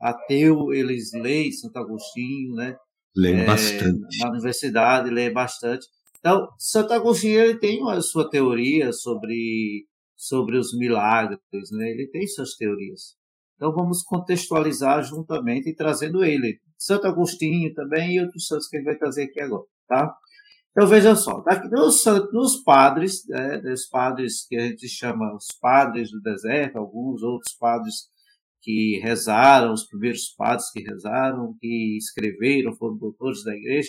[0.00, 2.76] ateu, eles leem Santo Agostinho, né?
[3.16, 4.18] Leem é, bastante.
[4.20, 5.88] Na universidade, leem bastante.
[6.20, 11.40] Então, Santo Agostinho ele tem a sua teoria sobre, sobre os milagres,
[11.72, 11.90] né?
[11.90, 13.16] Ele tem suas teorias.
[13.64, 16.60] Então vamos contextualizar juntamente trazendo ele.
[16.76, 20.14] Santo Agostinho também e outros santos que ele vai trazer aqui agora, tá?
[20.70, 26.10] Então veja só, daqui, nos, padres, né, os padres que a gente chama os padres
[26.10, 28.10] do deserto, alguns outros padres
[28.60, 33.88] que rezaram, os primeiros padres que rezaram, que escreveram, foram doutores da igreja,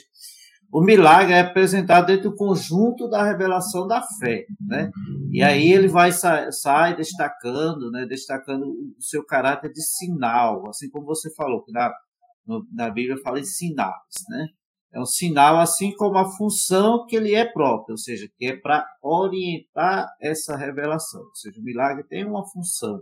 [0.72, 4.92] o milagre é apresentado dentro do conjunto da revelação da fé, né?
[5.32, 8.06] E aí ele vai sai destacando, né?
[8.06, 11.94] Destacando o seu caráter de sinal, assim como você falou que na,
[12.74, 13.94] na Bíblia fala em sinais,
[14.30, 14.48] né?
[14.94, 18.56] É um sinal assim como a função que ele é próprio, ou seja, que é
[18.56, 21.22] para orientar essa revelação.
[21.22, 23.02] Ou seja, o milagre tem uma função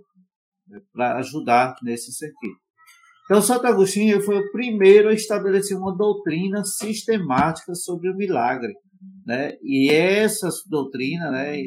[0.67, 2.62] né, para ajudar nesse sentido.
[3.26, 8.74] Então, Santo Agostinho foi o primeiro a estabelecer uma doutrina sistemática sobre o milagre.
[9.26, 9.54] Né?
[9.62, 11.58] E essa doutrina né,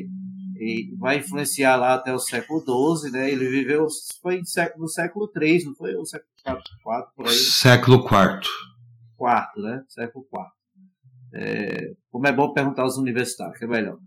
[0.99, 2.61] vai influenciar lá até o século
[3.01, 3.11] XII.
[3.11, 3.31] Né?
[3.31, 3.87] Ele viveu
[4.21, 4.43] foi
[4.77, 5.95] no século III, não foi?
[5.97, 7.35] O século IV, por aí?
[7.35, 8.41] Século IV.
[9.17, 9.83] Quarto, né?
[9.89, 10.57] Século IV.
[11.35, 13.99] É, como é bom perguntar aos universitários, que é melhor.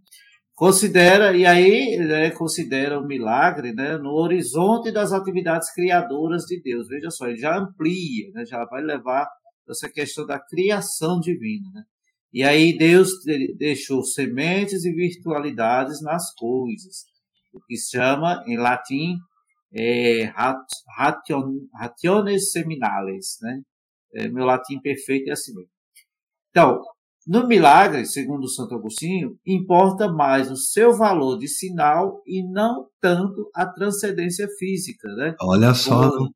[0.60, 6.90] Considera, e aí né, considera o milagre né, no horizonte das atividades criadoras de Deus.
[6.90, 9.26] Veja só, ele já amplia, né, já vai levar
[9.70, 11.66] essa questão da criação divina.
[11.74, 11.84] Né?
[12.34, 13.10] E aí Deus
[13.58, 17.06] deixou sementes e virtualidades nas coisas,
[17.54, 19.16] o que se chama, em latim,
[19.74, 20.30] é,
[21.74, 23.38] rationes seminales.
[23.42, 23.62] Né?
[24.14, 25.72] É, meu latim perfeito é assim mesmo.
[26.50, 26.82] Então,
[27.30, 33.52] no milagre, segundo Santo Agostinho, importa mais o seu valor de sinal e não tanto
[33.54, 35.36] a transcendência física, né?
[35.40, 36.10] Olha só.
[36.10, 36.34] Como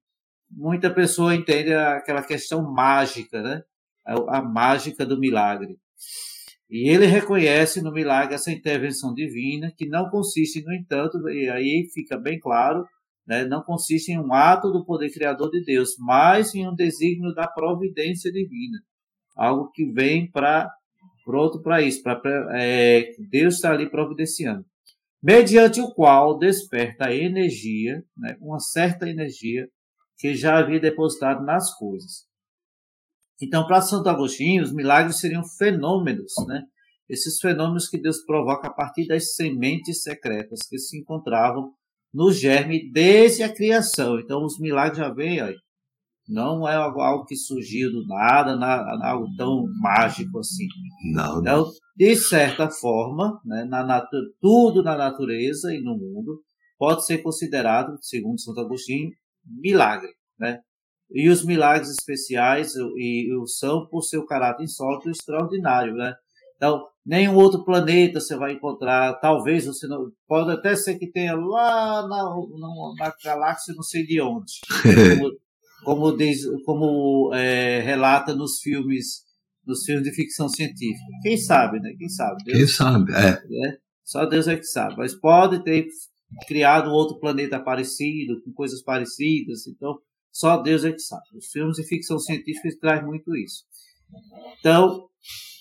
[0.52, 3.64] muita pessoa entende aquela questão mágica, né?
[4.06, 5.80] A, a mágica do milagre.
[6.70, 11.90] E ele reconhece no milagre essa intervenção divina, que não consiste, no entanto, e aí
[11.92, 12.86] fica bem claro,
[13.26, 17.34] né, não consiste em um ato do poder criador de Deus, mas em um desígnio
[17.34, 18.78] da providência divina
[19.36, 20.70] algo que vem para
[21.24, 22.22] pronto para isso, para
[22.60, 24.66] é, Deus está ali providenciando,
[25.22, 29.68] mediante o qual desperta energia, né, uma certa energia
[30.18, 32.26] que já havia depositado nas coisas.
[33.42, 36.62] Então, para Santo Agostinho, os milagres seriam fenômenos, né?
[37.10, 41.74] Esses fenômenos que Deus provoca a partir das sementes secretas que se encontravam
[42.14, 44.20] no germe desde a criação.
[44.20, 45.58] Então, os milagres já vêm aí
[46.28, 48.58] não é algo que surgiu do nada,
[49.06, 50.68] algo tão mágico assim.
[51.14, 54.02] Não, então, de certa forma, né, na
[54.40, 56.42] tudo na natureza e no mundo
[56.78, 59.12] pode ser considerado, segundo Santo Agostinho,
[59.46, 60.12] milagre.
[60.40, 60.60] Né?
[61.12, 65.94] E os milagres especiais e, e são por seu caráter insólito e extraordinário.
[65.94, 66.14] Né?
[66.56, 70.10] Então, nenhum outro planeta você vai encontrar, talvez você não.
[70.28, 74.62] Pode até ser que tenha lá na, na, na galáxia, não sei de onde.
[75.84, 79.24] como, diz, como é, relata nos filmes
[79.66, 81.06] nos filmes de ficção científica.
[81.22, 81.94] Quem sabe, né?
[81.98, 82.44] Quem sabe?
[82.44, 83.32] Deus, Quem sabe, é.
[83.48, 83.78] Né?
[84.04, 84.96] Só Deus é que sabe.
[84.98, 85.88] Mas pode ter
[86.48, 89.66] criado um outro planeta parecido, com coisas parecidas.
[89.68, 89.98] Então,
[90.32, 91.24] só Deus é que sabe.
[91.36, 93.64] Os filmes de ficção científica trazem muito isso.
[94.60, 95.08] Então,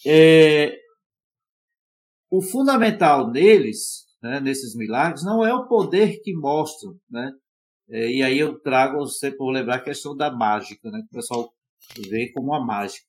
[0.06, 0.76] é,
[2.30, 7.30] o fundamental neles, né, nesses milagres, não é o poder que mostram, né?
[7.88, 11.00] É, e aí eu trago você por lembrar a questão da mágica, né?
[11.02, 11.52] Que o pessoal
[12.08, 13.06] vê como uma mágica.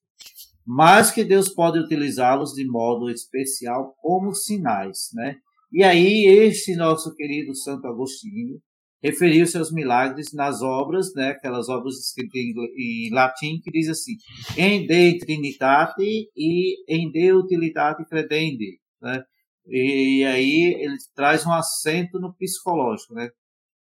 [0.65, 5.37] Mas que Deus pode utilizá-los de modo especial como sinais, né?
[5.71, 8.59] E aí este nosso querido Santo Agostinho
[9.03, 11.29] referiu seus milagres nas obras, né?
[11.31, 12.41] Aquelas obras escritas
[12.77, 14.13] em, latim que diz assim:
[14.57, 16.03] "Em de trinitate
[16.35, 19.23] e em de utilitate credende", né?
[19.67, 23.29] E aí ele traz um acento no psicológico, né?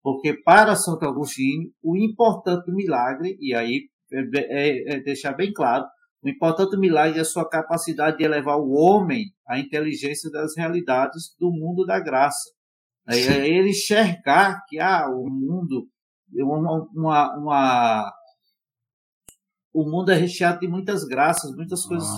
[0.03, 5.85] Porque para Santo Agostinho, o importante milagre, e aí é, é, é deixar bem claro,
[6.23, 11.35] o importante milagre é a sua capacidade de elevar o homem à inteligência das realidades
[11.39, 12.51] do mundo da graça.
[13.09, 15.89] É, é ele enxergar que ah, o mundo,
[16.33, 18.13] uma, uma, uma,
[19.75, 22.09] o mundo é recheado de muitas graças, muitas coisas.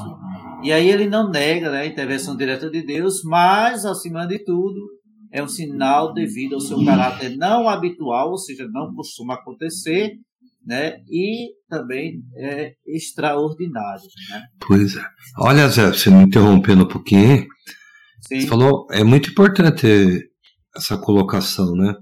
[0.63, 4.81] E aí ele não nega né, a intervenção direta de Deus, mas, acima de tudo,
[5.35, 10.13] é um sinal devido ao seu caráter não habitual, ou seja, não costuma acontecer,
[10.65, 11.03] né?
[11.11, 14.47] E também é extraordinário, né?
[14.65, 15.05] Pois é.
[15.37, 17.49] Olha, Zé, você me interrompendo um pouquinho,
[18.21, 18.43] Sim.
[18.43, 19.89] você falou, é muito importante
[20.77, 21.97] essa colocação, né?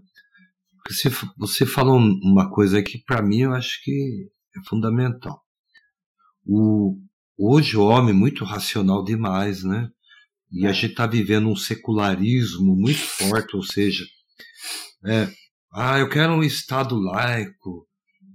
[0.76, 5.40] Porque você, você falou uma coisa que para mim eu acho que é fundamental.
[6.44, 6.98] O,
[7.38, 9.88] hoje o homem é muito racional demais, né?
[10.52, 10.72] E a é.
[10.72, 14.04] gente está vivendo um secularismo muito forte, ou seja,
[15.06, 15.28] é,
[15.72, 17.88] ah, eu quero um Estado laico,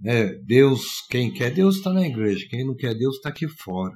[0.03, 3.93] é, Deus, quem quer Deus está na igreja, quem não quer Deus está aqui fora.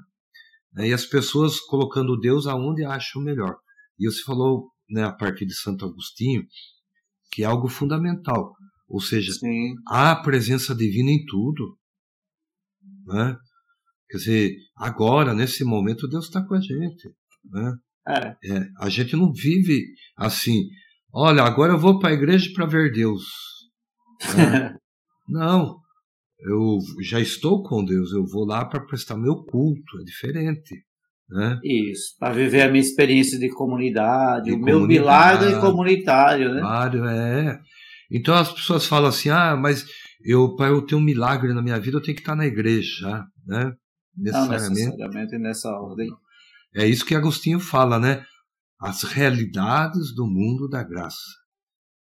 [0.78, 3.58] É, e as pessoas colocando Deus aonde acham melhor.
[4.00, 6.44] E você falou, né, a partir de Santo Agostinho,
[7.32, 8.54] que é algo fundamental.
[8.88, 9.76] Ou seja, Sim.
[9.88, 11.78] há a presença divina em tudo.
[13.06, 13.38] Né?
[14.10, 17.10] Quer dizer, agora, nesse momento, Deus está com a gente.
[17.46, 17.74] Né?
[18.08, 18.36] É.
[18.44, 19.86] É, a gente não vive
[20.18, 20.64] assim,
[21.14, 23.24] olha, agora eu vou para a igreja para ver Deus.
[24.36, 24.76] Né?
[25.28, 25.78] não,
[26.40, 30.84] eu já estou com Deus, eu vou lá para prestar meu culto, é diferente.
[31.30, 31.60] Né?
[31.64, 36.54] Isso, para viver a minha experiência de comunidade, de o meu milagre comunitário.
[36.54, 36.60] Né?
[36.60, 37.60] Claro, é.
[38.12, 39.86] Então as pessoas falam assim: ah, mas
[40.26, 43.24] eu, para eu ter um milagre na minha vida, eu tenho que estar na igreja,
[43.48, 43.72] né?
[44.18, 44.68] Necessariamente.
[44.68, 46.10] Não necessariamente nessa ordem.
[46.74, 48.26] É isso que Agostinho fala, né?
[48.80, 51.42] As realidades do mundo da graça.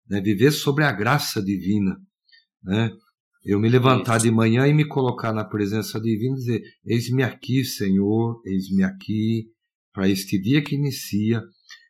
[0.09, 0.21] Né?
[0.21, 1.97] Viver sobre a graça divina.
[2.63, 2.91] Né?
[3.45, 7.65] Eu me levantar de manhã e me colocar na presença divina e dizer: Eis-me aqui,
[7.65, 9.47] Senhor, eis-me aqui,
[9.93, 11.41] para este dia que inicia.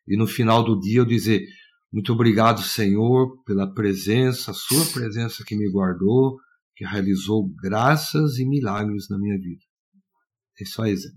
[0.06, 1.42] E no final do dia eu dizer:
[1.90, 6.36] Muito obrigado, Senhor, pela presença, Sua presença que me guardou,
[6.76, 9.64] que realizou graças e milagres na minha vida.
[10.60, 11.08] É isso aí, Zé.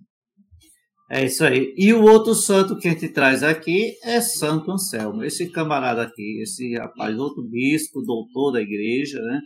[1.12, 1.74] É isso aí.
[1.76, 5.24] E o outro santo que a gente traz aqui é Santo Anselmo.
[5.24, 9.42] Esse camarada aqui, esse rapaz, outro bispo, doutor da igreja, né?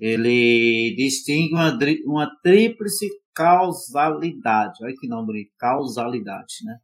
[0.00, 4.82] Ele distingue uma, uma tríplice causalidade.
[4.82, 6.76] Olha que nome, causalidade, né?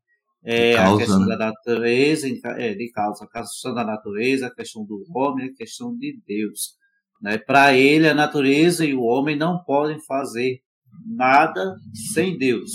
[0.46, 1.27] É causa, a questão né?
[1.27, 5.96] da natureza, é, de causa, a questão da natureza, a questão do homem, a questão
[5.96, 6.74] de Deus.
[7.20, 7.38] Né?
[7.38, 10.61] Para ele, a natureza e o homem não podem fazer
[11.05, 11.74] nada
[12.12, 12.70] sem Deus.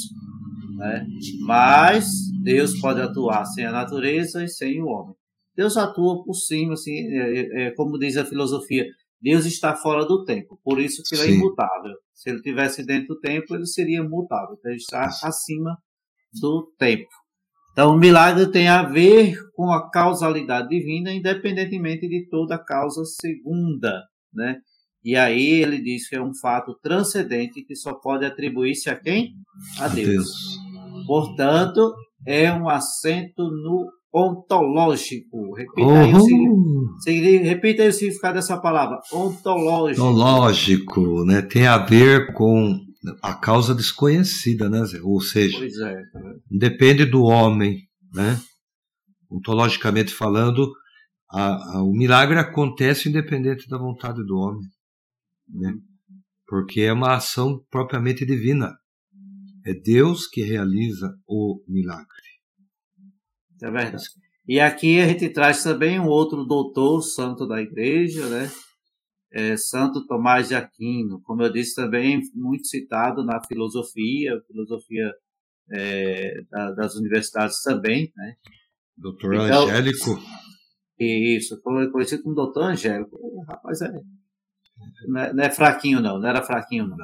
[0.80, 1.06] Né?
[1.42, 2.08] Mas
[2.42, 5.14] Deus pode atuar sem a natureza e sem o homem.
[5.56, 8.86] Deus atua por cima, assim, é, é, é como diz a filosofia,
[9.22, 11.34] Deus está fora do tempo, por isso que ele é Sim.
[11.34, 11.94] é imutável.
[12.14, 15.78] Se ele estivesse dentro do tempo, ele seria mutável, então ele está acima
[16.40, 17.10] do tempo.
[17.74, 24.04] Então, o milagre tem a ver com a causalidade divina, independentemente de toda causa segunda,
[24.34, 24.60] né?
[25.04, 29.34] E aí ele diz que é um fato transcendente que só pode atribuir-se a quem?
[29.80, 30.08] A Deus.
[30.08, 30.69] Deus.
[31.10, 31.92] Portanto,
[32.24, 35.56] é um assento no ontológico.
[35.56, 36.98] Repita, uhum.
[37.08, 40.06] aí, o, repita aí o significado dessa palavra, ontológico.
[40.06, 41.42] Ontológico, né?
[41.42, 42.80] Tem a ver com
[43.24, 44.84] a causa desconhecida, né?
[45.02, 47.80] Ou seja, é, tá depende do homem,
[48.14, 48.40] né?
[49.32, 50.72] Ontologicamente falando,
[51.32, 54.68] a, a, o milagre acontece independente da vontade do homem,
[55.56, 55.74] né?
[56.48, 58.78] Porque é uma ação propriamente divina.
[59.66, 62.08] É Deus que realiza o milagre.
[63.62, 64.04] É verdade.
[64.48, 68.50] E aqui a gente traz também um outro doutor santo da igreja, né?
[69.32, 75.14] É Santo Tomás de Aquino, como eu disse também, muito citado na filosofia, filosofia
[75.72, 78.36] é, da, das universidades também, né?
[78.98, 80.20] Doutor então, Angélico.
[81.00, 83.16] Isso, conhecido como doutor Angélico.
[83.22, 83.92] O rapaz é,
[85.08, 86.98] não é, não é fraquinho não, não era fraquinho não.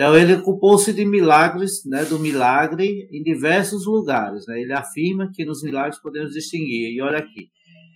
[0.00, 4.46] Então ele ocupou-se de milagres, né, do milagre em diversos lugares.
[4.48, 4.62] Né?
[4.62, 6.90] Ele afirma que nos milagres podemos distinguir.
[6.90, 7.50] E olha aqui,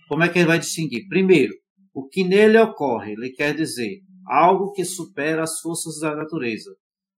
[0.07, 1.07] como é que ele vai distinguir?
[1.07, 1.51] Primeiro,
[1.95, 6.69] o que nele ocorre, ele quer dizer algo que supera as forças da natureza.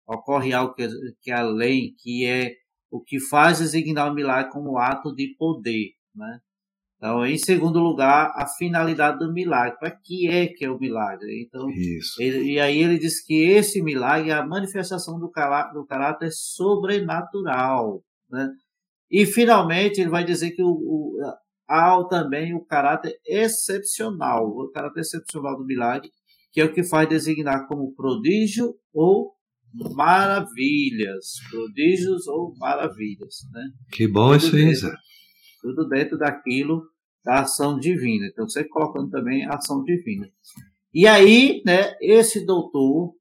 [0.07, 0.87] Ocorre algo que,
[1.21, 2.53] que é além, que é
[2.89, 5.89] o que faz designar o milagre como ato de poder.
[6.15, 6.39] Né?
[6.97, 9.77] Então, em segundo lugar, a finalidade do milagre.
[9.79, 11.45] Para que é que é o milagre?
[11.45, 11.67] Então,
[12.19, 16.31] ele, e aí ele diz que esse milagre é a manifestação do, caráter, do caráter
[16.31, 18.03] sobrenatural.
[18.29, 18.49] Né?
[19.11, 21.17] E, finalmente, ele vai dizer que o, o,
[21.69, 26.11] há também o caráter excepcional, o caráter excepcional do milagre,
[26.51, 29.33] que é o que faz designar como prodígio ou
[29.95, 33.61] maravilhas, prodígios ou maravilhas, né?
[33.91, 34.91] Que bom tudo isso aí, Zé.
[35.61, 36.83] Tudo dentro daquilo
[37.23, 38.25] da ação divina.
[38.27, 40.29] Então, você colocando também a ação divina.
[40.93, 43.13] E aí, né, esse doutor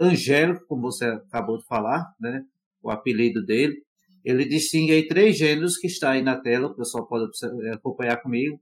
[0.00, 2.44] Angélico, como você acabou de falar, né,
[2.82, 3.76] o apelido dele,
[4.24, 7.30] ele distingue aí três gêneros que está aí na tela, o pessoal pode
[7.72, 8.60] acompanhar comigo.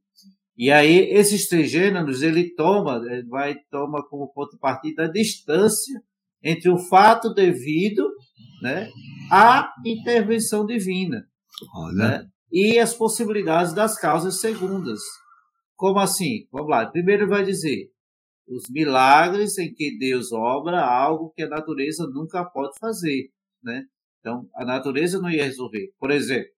[0.57, 5.11] E aí, esses três gêneros, ele toma, ele vai toma como ponto de partida a
[5.11, 6.03] distância
[6.43, 8.09] entre o fato devido
[8.63, 8.89] né,
[9.31, 11.27] à intervenção divina.
[11.75, 11.95] Olha.
[11.95, 15.01] Né, e as possibilidades das causas segundas.
[15.77, 16.47] Como assim?
[16.51, 16.87] Vamos lá.
[16.87, 17.91] Primeiro vai dizer
[18.49, 23.31] os milagres em que Deus obra algo que a natureza nunca pode fazer,
[23.63, 23.85] né?
[24.21, 25.93] Então, a natureza não ia resolver.
[25.99, 26.51] Por exemplo,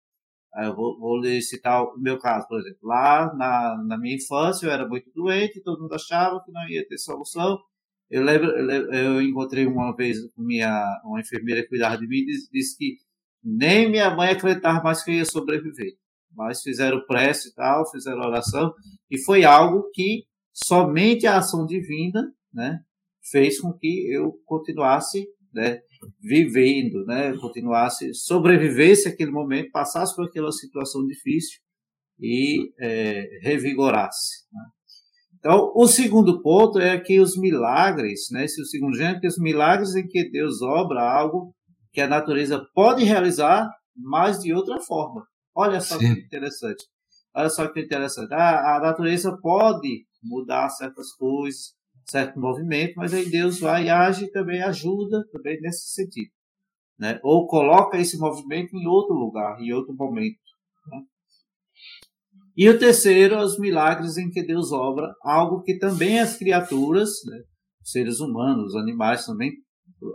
[0.57, 2.79] eu vou, vou citar o meu caso, por exemplo.
[2.83, 6.87] Lá na, na minha infância eu era muito doente, todo mundo achava que não ia
[6.87, 7.59] ter solução.
[8.11, 12.77] Eu lembro, eu encontrei uma vez minha, uma enfermeira que cuidava de mim e disse
[12.77, 12.97] que
[13.43, 15.93] nem minha mãe acreditava mais que eu ia sobreviver.
[16.35, 18.73] Mas fizeram prece e tal, fizeram oração,
[19.11, 22.81] e foi algo que somente a ação divina né,
[23.31, 25.81] fez com que eu continuasse né,
[26.21, 31.61] vivendo, né, continuasse, sobrevivesse aquele momento, passasse por aquela situação difícil
[32.21, 34.45] e é, revigorasse.
[34.53, 34.63] Né.
[35.39, 39.27] Então, o segundo ponto é que os milagres, né, esse é o segundo gênero, que
[39.27, 41.55] os milagres em que Deus obra algo
[41.93, 45.27] que a natureza pode realizar, mas de outra forma.
[45.55, 46.15] Olha só Sim.
[46.15, 46.85] que interessante.
[47.35, 48.33] Olha só que interessante.
[48.33, 51.75] A, a natureza pode mudar certas coisas,
[52.05, 56.31] certo movimento, mas aí Deus vai e age também ajuda também nesse sentido.
[56.99, 57.21] Né?
[57.23, 60.39] Ou coloca esse movimento em outro lugar, em outro momento.
[60.89, 61.03] Né?
[62.57, 67.41] E o terceiro, os milagres em que Deus obra, algo que também as criaturas, né,
[67.85, 69.53] seres humanos, os animais também,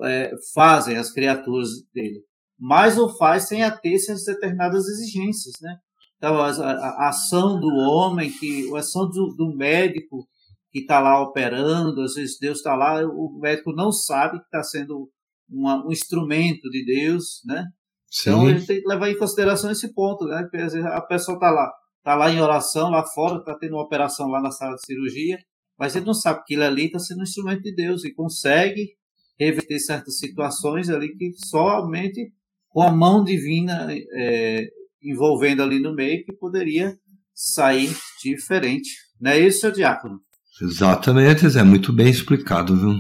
[0.04, 2.22] é, fazem as criaturas dele.
[2.60, 5.78] Mas o faz sem ater-se às determinadas exigências, né?
[6.18, 10.26] Então, a, a, a, ação do homem, que, a ação do, do médico
[10.72, 14.64] que está lá operando, às vezes Deus está lá, o médico não sabe que está
[14.64, 15.10] sendo
[15.50, 17.66] uma, um instrumento de Deus, né?
[18.10, 18.30] Sim.
[18.30, 20.44] Então, a gente tem que levar em consideração esse ponto, né?
[20.44, 23.74] Porque às vezes a pessoa está lá, está lá em oração, lá fora, está tendo
[23.74, 25.38] uma operação lá na sala de cirurgia,
[25.78, 28.94] mas ele não sabe que aquilo ali está sendo um instrumento de Deus e consegue
[29.40, 32.32] reverter certas situações ali que somente
[32.70, 34.68] com a mão divina é,
[35.02, 36.96] envolvendo ali no meio que poderia
[37.34, 38.90] sair diferente.
[39.20, 40.20] Não é isso, seu diácono?
[40.62, 43.00] Exatamente, é muito bem explicado, viu?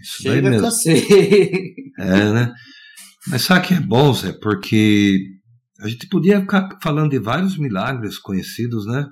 [0.00, 0.70] Isso Chega daí mesmo.
[0.70, 1.74] Você.
[1.98, 2.52] É, né?
[3.28, 4.32] Mas sabe que é bom, Zé?
[4.32, 5.18] Porque
[5.78, 9.06] a gente podia ficar falando de vários milagres conhecidos, né?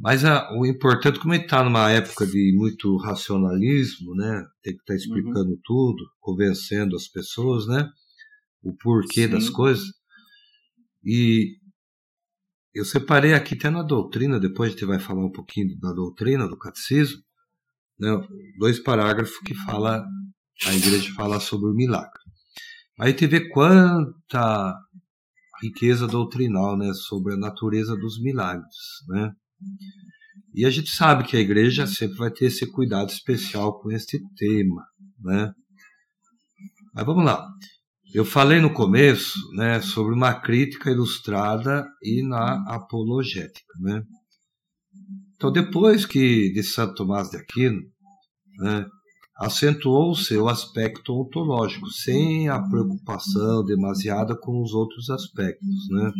[0.00, 4.46] Mas a, o importante, como a gente está numa época de muito racionalismo, né?
[4.62, 5.60] Tem que estar tá explicando uhum.
[5.64, 7.88] tudo, convencendo as pessoas, né?
[8.62, 9.30] O porquê Sim.
[9.30, 9.86] das coisas.
[11.04, 11.56] E
[12.74, 16.46] eu separei aqui até na doutrina, depois a gente vai falar um pouquinho da doutrina,
[16.46, 17.20] do catecismo,
[17.98, 18.10] né,
[18.58, 20.04] dois parágrafos que fala,
[20.66, 22.20] a igreja fala sobre o milagre.
[23.00, 24.76] Aí te vê quanta
[25.60, 28.76] riqueza doutrinal, né, sobre a natureza dos milagres,
[29.08, 29.32] né?
[30.54, 34.18] E a gente sabe que a igreja sempre vai ter esse cuidado especial com este
[34.36, 34.84] tema,
[35.20, 35.52] né?
[36.94, 37.46] Mas vamos lá.
[38.12, 43.74] Eu falei no começo né, sobre uma crítica ilustrada e na apologética.
[43.80, 44.02] Né?
[45.36, 47.82] Então, depois que de Santo Tomás de Aquino,
[48.56, 48.86] né,
[49.36, 55.88] acentuou o seu aspecto ontológico, sem a preocupação demasiada com os outros aspectos.
[55.90, 56.10] Né?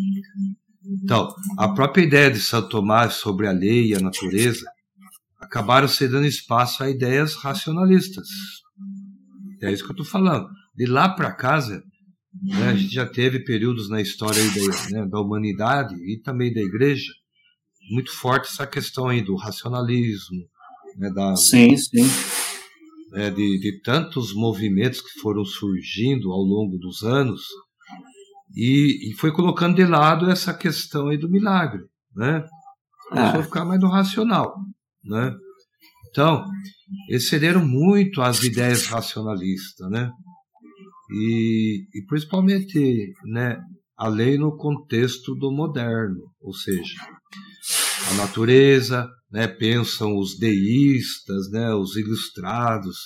[1.02, 1.28] Então,
[1.58, 4.64] a própria ideia de Santo Tomás sobre a lei e a natureza
[5.38, 8.26] acabaram cedendo espaço a ideias racionalistas.
[9.62, 11.82] É isso que eu estou falando de lá para casa,
[12.42, 16.60] né, a gente já teve períodos na história da, né, da, humanidade e também da
[16.60, 17.12] igreja
[17.90, 20.46] muito forte essa questão aí do racionalismo,
[20.96, 22.06] né, da, sim, sim.
[23.10, 27.42] Né, de, de tantos movimentos que foram surgindo ao longo dos anos
[28.54, 31.82] e, e foi colocando de lado essa questão aí do milagre,
[32.14, 32.44] né?
[33.08, 33.40] Começou ah.
[33.40, 34.54] a ficar mais no racional,
[35.04, 35.34] né?
[36.10, 36.44] Então,
[37.10, 40.10] excederam muito as ideias racionalistas, né?
[41.10, 43.58] e, e principalmente né,
[43.96, 46.94] a lei no contexto do moderno, ou seja,
[48.10, 52.96] a natureza, né, pensam os deístas, né, os ilustrados,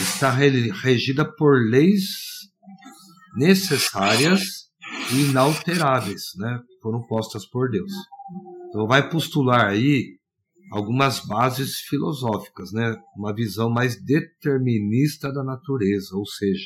[0.00, 2.02] está regida por leis
[3.36, 4.61] necessárias
[5.12, 7.92] inalteráveis, né, foram postas por Deus.
[8.68, 10.18] Então vai postular aí
[10.72, 12.96] algumas bases filosóficas, né?
[13.14, 16.64] Uma visão mais determinista da natureza, ou seja,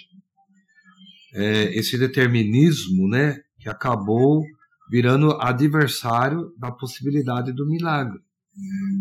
[1.34, 4.44] é, esse determinismo, né, que acabou
[4.88, 8.20] virando adversário da possibilidade do milagre.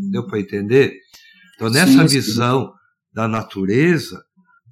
[0.10, 0.98] Deu para entender?
[1.56, 2.74] Então, nessa sim, visão
[3.14, 4.22] da natureza,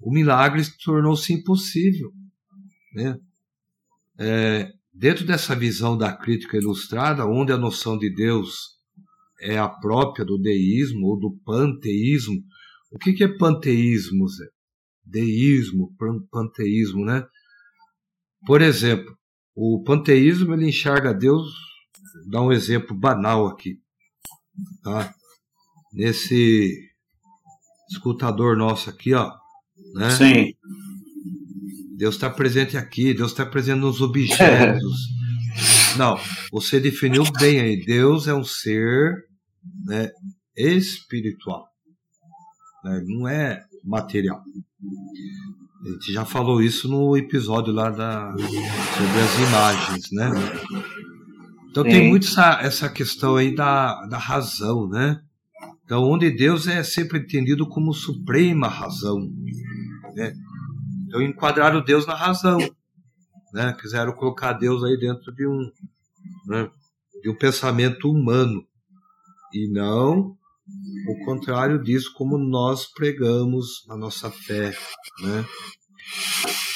[0.01, 2.11] o milagre tornou-se impossível.
[2.95, 3.17] Né?
[4.25, 8.77] É, dentro dessa visão da crítica ilustrada, onde a noção de Deus
[9.41, 12.41] é a própria do deísmo ou do panteísmo,
[12.91, 14.45] o que, que é panteísmo, Zé?
[15.03, 15.93] Deísmo,
[16.31, 17.25] panteísmo, né?
[18.45, 19.17] Por exemplo,
[19.55, 21.53] o panteísmo ele enxerga Deus,
[22.29, 23.79] dá um exemplo banal aqui,
[24.81, 25.13] tá?
[25.91, 26.89] Nesse
[27.89, 29.31] escutador nosso aqui, ó,
[29.95, 30.09] né?
[30.11, 30.53] Sim.
[32.03, 35.07] Deus está presente aqui, Deus está presente nos objetos.
[35.97, 36.19] Não,
[36.51, 37.79] você definiu bem aí.
[37.85, 39.13] Deus é um ser
[39.85, 40.09] né,
[40.53, 41.65] espiritual,
[42.83, 43.01] né?
[43.05, 44.41] não é material.
[45.81, 50.29] A gente já falou isso no episódio lá da, sobre as imagens, né?
[51.69, 51.89] Então Sim.
[51.89, 55.21] tem muito essa, essa questão aí da, da razão, né?
[55.85, 59.19] Então, onde Deus é sempre entendido como suprema razão.
[60.15, 60.33] Né?
[61.13, 62.57] Então, enquadraram Deus na razão.
[63.53, 63.71] Né?
[63.79, 65.71] Quiseram colocar Deus aí dentro de um,
[66.47, 66.71] né?
[67.21, 68.65] de um pensamento humano.
[69.53, 70.35] E não
[71.07, 74.75] o contrário disso, como nós pregamos na nossa fé.
[75.21, 75.45] Né?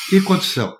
[0.08, 0.78] Que aconteceu?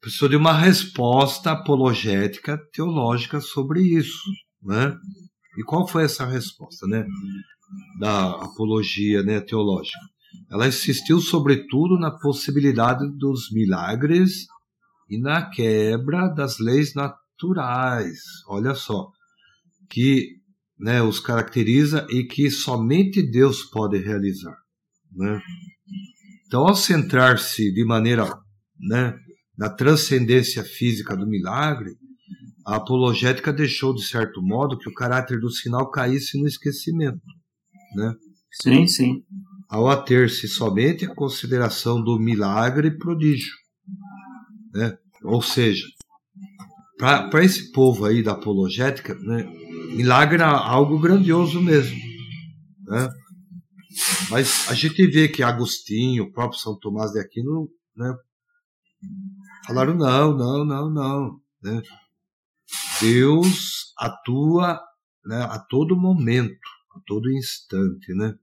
[0.00, 4.22] Precisou de uma resposta apologética teológica sobre isso.
[4.62, 4.96] Né?
[5.58, 7.04] E qual foi essa resposta né?
[7.98, 9.98] da apologia né, teológica?
[10.50, 14.46] Ela insistiu, sobretudo, na possibilidade dos milagres
[15.08, 18.20] e na quebra das leis naturais.
[18.48, 19.08] Olha só,
[19.90, 20.36] que
[20.78, 24.56] né, os caracteriza e que somente Deus pode realizar.
[25.12, 25.40] Né?
[26.46, 28.24] Então, ao centrar-se de maneira
[28.78, 29.16] né,
[29.56, 31.90] na transcendência física do milagre,
[32.66, 37.20] a apologética deixou, de certo modo, que o caráter do sinal caísse no esquecimento.
[37.94, 38.14] Né?
[38.50, 39.24] Sim, sim.
[39.68, 43.52] Ao ater-se somente a consideração do milagre e prodígio.
[44.72, 44.96] Né?
[45.22, 45.84] Ou seja,
[46.98, 49.44] para esse povo aí da apologética, né,
[49.94, 51.96] milagre era algo grandioso mesmo.
[52.86, 53.08] Né?
[54.30, 58.14] Mas a gente vê que Agostinho, o próprio São Tomás de Aquino, né,
[59.66, 61.40] falaram não, não, não, não.
[61.62, 61.82] Né?
[63.00, 64.80] Deus atua
[65.24, 68.14] né, a todo momento, a todo instante.
[68.14, 68.34] Né?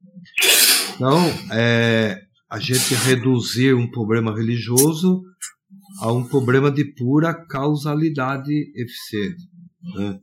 [0.96, 1.18] Então,
[1.52, 5.22] é, a gente reduzir um problema religioso
[6.02, 9.44] a um problema de pura causalidade eficiente.
[9.96, 10.20] Né?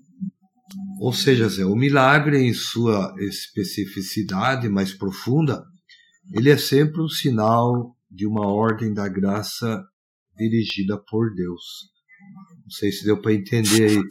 [1.01, 5.64] Ou seja, Zé, o milagre em sua especificidade mais profunda,
[6.33, 9.83] ele é sempre um sinal de uma ordem da graça
[10.37, 11.62] dirigida por Deus.
[12.62, 14.03] Não sei se deu para entender aí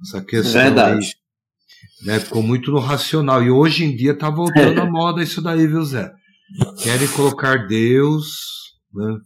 [0.00, 0.62] essa questão.
[0.62, 1.06] Verdade.
[1.06, 1.25] Aí,
[2.02, 2.20] né?
[2.20, 3.42] Ficou muito no racional.
[3.42, 6.10] E hoje em dia está voltando à moda isso daí, viu, Zé?
[6.82, 8.36] Querem colocar Deus
[8.94, 9.18] né,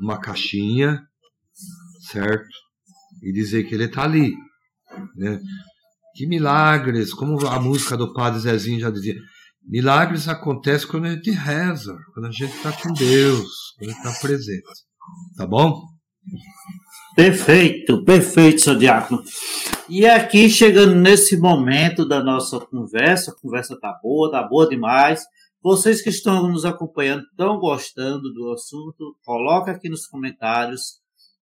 [0.00, 1.02] numa caixinha,
[2.10, 2.48] certo?
[3.22, 4.34] E dizer que ele está ali.
[5.16, 5.40] Né?
[6.14, 9.14] Que milagres, como a música do Padre Zezinho já dizia,
[9.62, 13.48] milagres acontecem quando a gente reza, quando a gente está com Deus,
[13.78, 14.62] quando a gente está presente.
[15.36, 15.82] Tá bom?
[17.14, 19.22] Perfeito, perfeito, seu diácono.
[19.88, 25.24] E aqui, chegando nesse momento da nossa conversa, a conversa tá boa, tá boa demais.
[25.62, 31.00] Vocês que estão nos acompanhando, estão gostando do assunto, coloca aqui nos comentários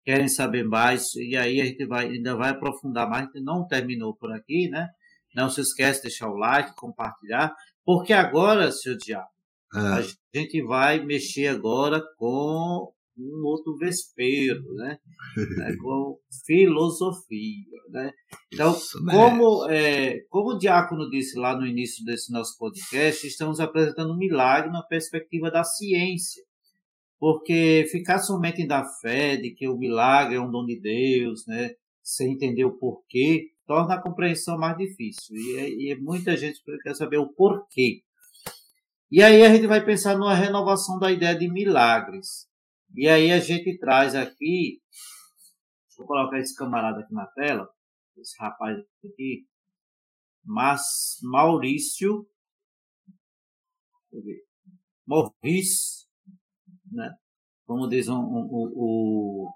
[0.06, 3.66] querem saber mais, e aí a gente vai, ainda vai aprofundar mais, a gente não
[3.66, 4.88] terminou por aqui, né?
[5.34, 7.52] Não se esquece de deixar o like, compartilhar,
[7.84, 9.26] porque agora, seu Diabo,
[9.74, 9.96] ah.
[9.96, 10.02] a
[10.38, 14.98] gente vai mexer agora com um outro vespeiro, né?
[15.58, 15.76] né?
[15.76, 18.12] Com filosofia, né?
[18.52, 18.76] Então,
[19.10, 24.18] como, é, como o Diácono disse lá no início desse nosso podcast, estamos apresentando um
[24.18, 26.42] milagre na perspectiva da ciência.
[27.18, 31.70] Porque ficar somente da fé de que o milagre é um dom de Deus, né,
[32.02, 35.34] sem entender o porquê, torna a compreensão mais difícil.
[35.34, 38.02] E, e muita gente quer saber o porquê.
[39.10, 42.46] E aí a gente vai pensar numa renovação da ideia de milagres.
[42.96, 44.80] E aí a gente traz aqui,
[45.98, 47.68] vou colocar esse camarada aqui na tela,
[48.16, 49.46] esse rapaz aqui,
[50.42, 50.80] mas
[51.22, 52.26] Maurício,
[55.06, 56.06] Maurício
[56.90, 57.14] né?
[57.66, 59.48] Como diz um, um, um, o,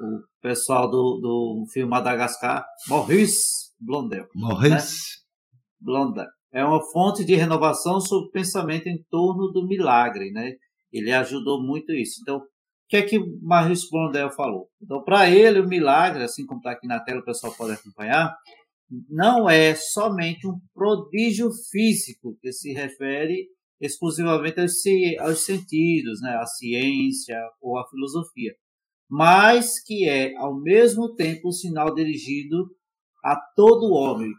[0.00, 4.26] o pessoal do, do filme Madagascar, Maurice, Blondel.
[4.34, 5.56] Maurice né?
[5.80, 6.26] Blondel.
[6.52, 10.52] É uma fonte de renovação sobre o pensamento em torno do milagre, né?
[10.92, 12.20] Ele ajudou muito isso.
[12.22, 12.42] Então, o
[12.88, 14.68] que é que Maurice Blondel falou?
[14.82, 18.34] Então, para ele, o milagre, assim como está aqui na tela, o pessoal pode acompanhar,
[19.08, 23.46] não é somente um prodígio físico que se refere
[23.80, 24.74] exclusivamente aos,
[25.20, 28.52] aos sentidos, né, à ciência ou à filosofia,
[29.08, 32.68] mas que é, ao mesmo tempo, um sinal dirigido
[33.24, 34.30] a todo homem.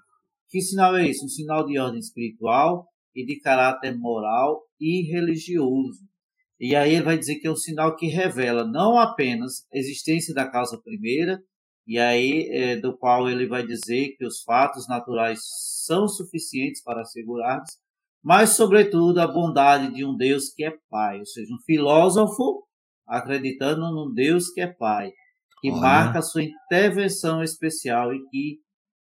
[0.50, 1.26] Que sinal é isso?
[1.26, 6.11] Um sinal de ordem espiritual e de caráter moral e religioso.
[6.62, 10.34] E aí ele vai dizer que é um sinal que revela não apenas a existência
[10.34, 11.42] da causa primeira,
[11.88, 15.40] e aí é, do qual ele vai dizer que os fatos naturais
[15.86, 17.64] são suficientes para assegurar
[18.24, 22.64] mas sobretudo a bondade de um Deus que é Pai, ou seja, um filósofo
[23.08, 25.12] acreditando num Deus que é Pai,
[25.60, 25.82] que Olha.
[25.82, 28.60] marca a sua intervenção especial e que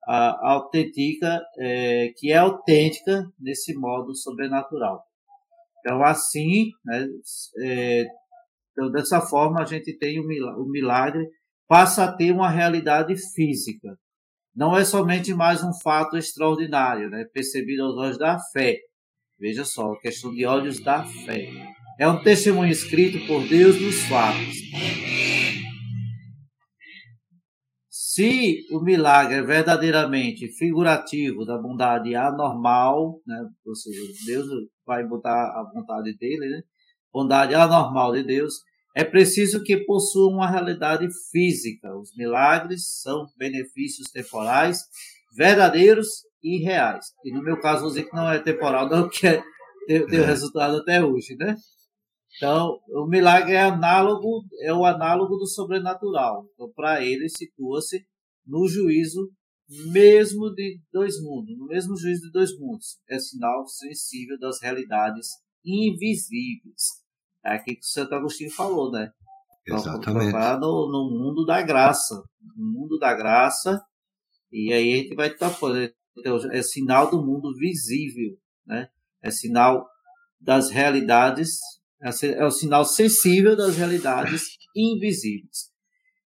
[0.05, 5.03] a, autentica, é, que é autêntica nesse modo sobrenatural.
[5.87, 7.07] Então, assim, né,
[7.63, 8.05] é,
[8.73, 11.25] então, dessa forma, a gente tem o milagre
[11.65, 13.97] passa a ter uma realidade física.
[14.53, 17.25] Não é somente mais um fato extraordinário, né?
[17.33, 18.77] percebido aos olhos da fé.
[19.39, 21.47] Veja só, questão de olhos da fé.
[21.97, 25.16] É um testemunho escrito por Deus nos fatos.
[28.17, 33.47] Se o milagre é verdadeiramente figurativo da bondade anormal, né?
[33.63, 34.47] ou seja, Deus
[34.83, 36.63] vai botar a vontade dele, né?
[37.13, 38.55] bondade anormal de Deus,
[38.95, 41.95] é preciso que possua uma realidade física.
[41.95, 44.79] Os milagres são benefícios temporais,
[45.37, 46.07] verdadeiros
[46.41, 47.05] e reais.
[47.23, 49.43] E no meu caso, vou dizer que não é temporal, não, que é,
[49.87, 50.25] deu, deu é.
[50.25, 51.55] resultado até hoje, né?
[52.37, 56.47] Então, o milagre é análogo, é o análogo do sobrenatural.
[56.53, 58.05] Então, para ele, situa-se
[58.45, 59.31] no juízo
[59.69, 62.99] mesmo de dois mundos, no mesmo juízo de dois mundos.
[63.09, 65.27] É sinal sensível das realidades
[65.65, 67.03] invisíveis.
[67.43, 69.11] É aquilo que o Santo Agostinho falou, né?
[69.63, 70.31] Então, Exatamente.
[70.59, 72.23] No, no mundo da graça.
[72.55, 73.81] No mundo da graça.
[74.51, 75.91] E aí a gente vai estar falando.
[76.17, 78.89] Então, é sinal do mundo visível, né?
[79.21, 79.87] É sinal
[80.39, 81.59] das realidades,
[82.01, 84.43] é o sinal sensível das realidades
[84.75, 85.71] invisíveis.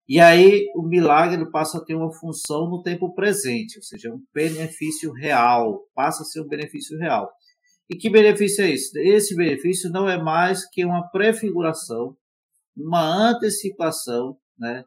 [0.07, 4.19] E aí o milagre passa a ter uma função no tempo presente, ou seja, um
[4.33, 7.31] benefício real, passa a ser um benefício real.
[7.87, 8.99] E que benefício é esse?
[8.99, 12.15] Esse benefício não é mais que uma prefiguração,
[12.75, 14.83] uma antecipação, né?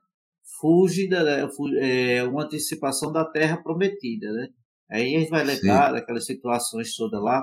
[0.61, 1.49] Fúgida, né?
[1.79, 4.49] é, uma antecipação da terra prometida, né?
[4.91, 7.43] Aí a gente vai lembrar daquelas situações todas lá.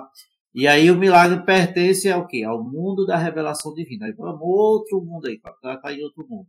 [0.53, 2.43] E aí o milagre pertence ao quê?
[2.43, 4.05] Ao mundo da revelação divina.
[4.05, 6.47] Aí vamos outro mundo aí, para tá em outro mundo.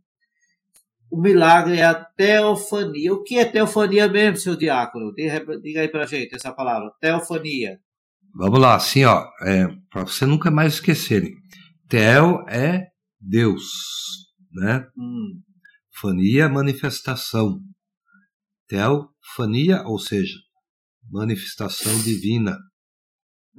[1.11, 3.13] O milagre é a teofania.
[3.13, 5.13] O que é teofania mesmo, seu diácono?
[5.13, 6.91] Diga aí pra gente essa palavra.
[6.99, 7.79] Teofania.
[8.33, 11.35] Vamos lá, assim, ó, é, para você nunca mais esquecerem.
[11.89, 12.87] Tel é
[13.19, 13.63] Deus,
[14.53, 14.87] né?
[14.97, 15.41] Hum.
[15.99, 17.59] Fania, manifestação.
[18.67, 20.37] Teofania, ou seja,
[21.11, 22.57] manifestação divina.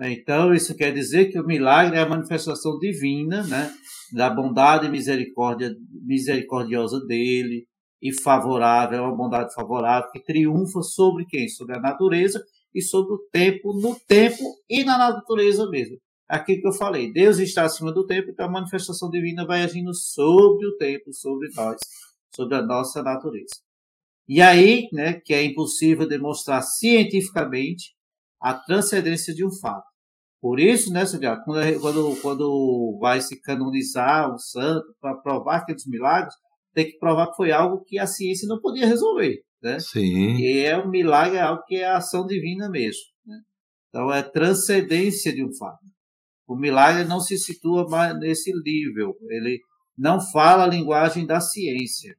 [0.01, 3.73] Então, isso quer dizer que o milagre é a manifestação divina, né?
[4.13, 5.75] Da bondade e misericórdia,
[6.05, 7.67] misericordiosa dele,
[8.03, 11.49] e favorável, é uma bondade favorável, que triunfa sobre quem?
[11.49, 15.97] Sobre a natureza e sobre o tempo, no tempo e na natureza mesmo.
[16.29, 19.95] Aqui que eu falei, Deus está acima do tempo, então a manifestação divina vai agindo
[19.95, 21.79] sobre o tempo, sobre nós,
[22.35, 23.55] sobre a nossa natureza.
[24.27, 27.95] E aí, né, que é impossível demonstrar cientificamente
[28.43, 29.87] a transcendência de um fato.
[30.41, 35.87] Por isso, né, Santiago, quando, quando, quando vai se canonizar um santo para provar aqueles
[35.87, 36.35] milagres,
[36.75, 39.41] tem que provar que foi algo que a ciência não podia resolver.
[39.63, 39.79] Né?
[39.79, 40.37] Sim.
[40.39, 43.03] E é um milagre, é algo que é a ação divina mesmo.
[43.25, 43.39] Né?
[43.89, 45.79] Então é transcendência de um fato.
[46.49, 49.17] O milagre não se situa mais nesse nível.
[49.29, 49.61] Ele
[49.97, 52.17] não fala a linguagem da ciência.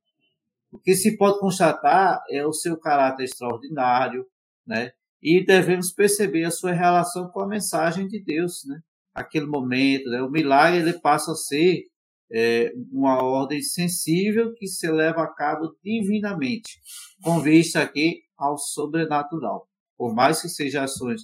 [0.72, 4.26] O que se pode constatar é o seu caráter extraordinário,
[4.66, 4.92] né?
[5.24, 8.82] E devemos perceber a sua relação com a mensagem de Deus, né?
[9.14, 10.22] Aquele momento, né?
[10.22, 11.84] O milagre ele passa a ser
[12.30, 16.80] é, uma ordem sensível que se leva a cabo divinamente,
[17.24, 19.70] com vista aqui ao sobrenatural.
[19.98, 21.22] Por mais que sejam ações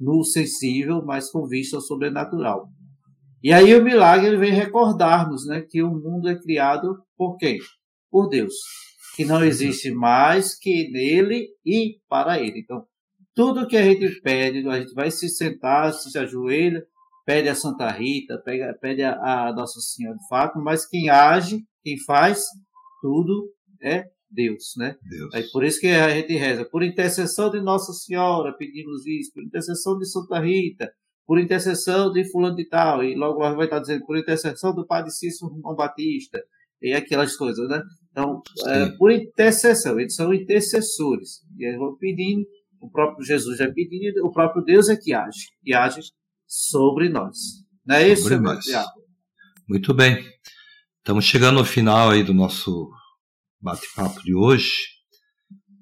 [0.00, 2.70] no sensível, mas com vista ao sobrenatural.
[3.42, 7.58] E aí o milagre vem recordar-nos né, que o mundo é criado por quem?
[8.10, 8.54] Por Deus.
[9.14, 12.60] Que não existe mais que nele e para ele.
[12.60, 12.86] Então,
[13.34, 16.84] tudo que a gente pede, a gente vai se sentar, se ajoelha,
[17.24, 21.64] pede a Santa Rita, pede, pede a, a Nossa Senhora de Fátima, mas quem age,
[21.82, 22.44] quem faz
[23.00, 23.50] tudo
[23.82, 24.96] é Deus, né?
[25.02, 25.34] Deus.
[25.34, 29.42] Aí por isso que a gente reza, por intercessão de Nossa Senhora, pedimos isso, por
[29.42, 30.90] intercessão de Santa Rita,
[31.26, 35.10] por intercessão de fulano de tal, e logo vai estar dizendo por intercessão do Padre
[35.10, 36.42] Cícero João Batista,
[36.80, 37.80] e aquelas coisas, né?
[38.10, 42.44] Então, é, por intercessão, eles são intercessores, e eles vão pedindo,
[42.82, 46.00] o próprio Jesus é pedindo, o próprio Deus é que age, e age
[46.46, 47.38] sobre nós.
[47.86, 48.58] Não é isso, meu
[49.68, 50.28] Muito bem.
[50.98, 52.90] Estamos chegando ao final aí do nosso
[53.60, 54.72] bate-papo de hoje.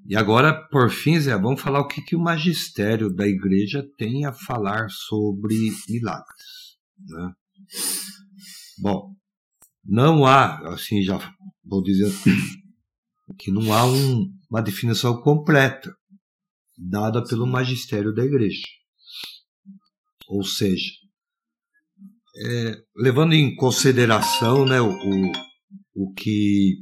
[0.06, 4.26] E agora, por fim, Zé, vamos falar o que, que o magistério da igreja tem
[4.26, 5.54] a falar sobre
[5.88, 6.78] milagres.
[6.98, 7.32] Né?
[8.78, 9.14] Bom,
[9.84, 11.18] não há, assim, já
[11.64, 12.12] vou dizer
[13.38, 15.94] que não há um, uma definição completa
[16.80, 18.66] dada pelo magistério da igreja.
[20.28, 20.92] Ou seja,
[22.36, 24.92] é, levando em consideração né, o,
[25.94, 26.78] o que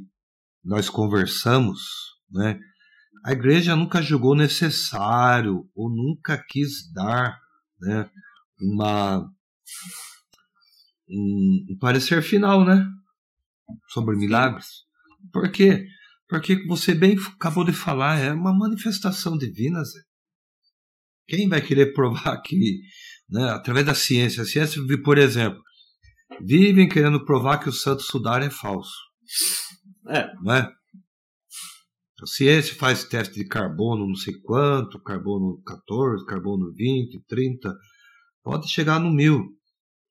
[0.63, 1.81] nós conversamos,
[2.31, 2.59] né,
[3.25, 7.37] a igreja nunca julgou necessário ou nunca quis dar
[7.81, 8.09] né,
[8.61, 9.29] uma,
[11.09, 12.85] um, um parecer final né,
[13.89, 14.67] sobre milagres.
[15.33, 15.85] Por quê?
[16.29, 19.99] Porque você bem acabou de falar, é uma manifestação divina, Zé.
[21.27, 22.81] Quem vai querer provar que,
[23.27, 25.59] né, através da ciência, a ciência, por exemplo,
[26.39, 28.95] vivem querendo provar que o santo sudar é falso.
[30.07, 30.31] É.
[30.43, 30.71] Não é?
[32.21, 37.73] A ciência faz teste de carbono não sei quanto, carbono 14, carbono 20, 30,
[38.43, 39.47] pode chegar no mil,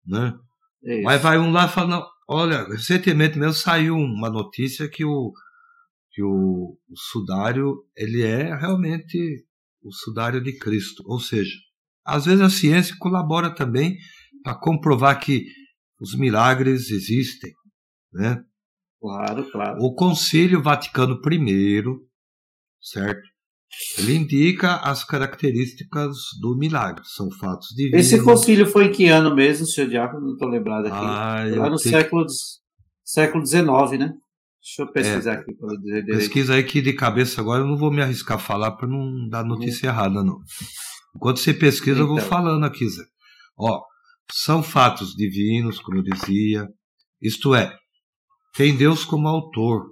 [0.07, 0.35] né?
[0.83, 5.33] É Mas vai um lá e fala, olha, recentemente mesmo saiu uma notícia que o,
[6.19, 9.47] que o, o sudário, ele é realmente
[9.81, 11.05] o sudário de Cristo.
[11.07, 11.55] Ou seja,
[12.05, 13.97] às vezes a ciência colabora também
[14.43, 15.45] para comprovar que
[16.01, 17.53] os milagres existem,
[18.13, 18.43] né?
[19.01, 19.79] Claro, claro.
[19.81, 21.83] O Concílio Vaticano I,
[22.81, 23.23] certo?
[23.99, 28.07] Ele indica as características do milagre, são fatos divinos.
[28.07, 30.27] Esse concílio foi em que ano mesmo, senhor Diácono?
[30.27, 30.97] Não estou lembrado aqui.
[30.97, 32.27] Ah, Lá no século,
[33.05, 34.15] século XIX, né?
[34.69, 36.19] Deixa eu pesquisar é, aqui para dizer direito.
[36.19, 39.27] Pesquisa aí que de cabeça agora eu não vou me arriscar a falar para não
[39.29, 39.95] dar notícia uhum.
[39.95, 40.39] errada, não.
[41.17, 42.03] Enquanto você pesquisa, então.
[42.03, 42.29] eu vou então.
[42.29, 43.03] falando aqui, Zé.
[43.59, 43.81] Ó,
[44.31, 46.69] são fatos divinos, como eu dizia.
[47.21, 47.75] Isto é,
[48.55, 49.87] tem Deus como autor,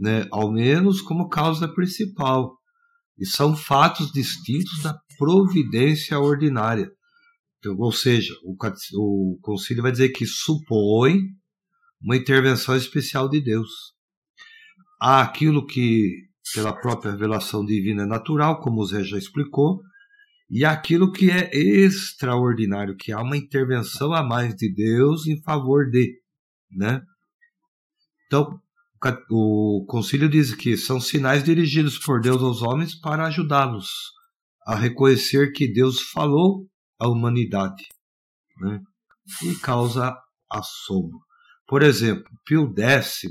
[0.00, 0.26] né?
[0.32, 2.56] ao menos como causa principal.
[3.18, 6.90] E são fatos distintos da providência ordinária.
[7.58, 8.56] Então, ou seja, o,
[8.96, 11.18] o concílio vai dizer que supõe
[12.02, 13.70] uma intervenção especial de Deus.
[15.00, 19.80] Há aquilo que, pela própria revelação divina, é natural, como o Zé já explicou,
[20.50, 25.88] e aquilo que é extraordinário, que há uma intervenção a mais de Deus em favor
[25.88, 26.20] de,
[26.70, 27.02] né?
[28.26, 28.60] Então,
[29.30, 33.88] o concílio diz que são sinais dirigidos por Deus aos homens para ajudá-los
[34.66, 36.66] a reconhecer que Deus falou
[36.98, 37.84] à humanidade
[38.60, 38.80] né?
[39.42, 40.16] e causa
[40.50, 41.18] assombro.
[41.72, 43.22] Por exemplo, Pio X,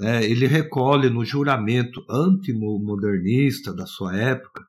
[0.00, 4.66] né, ele recolhe no juramento antimodernista da sua época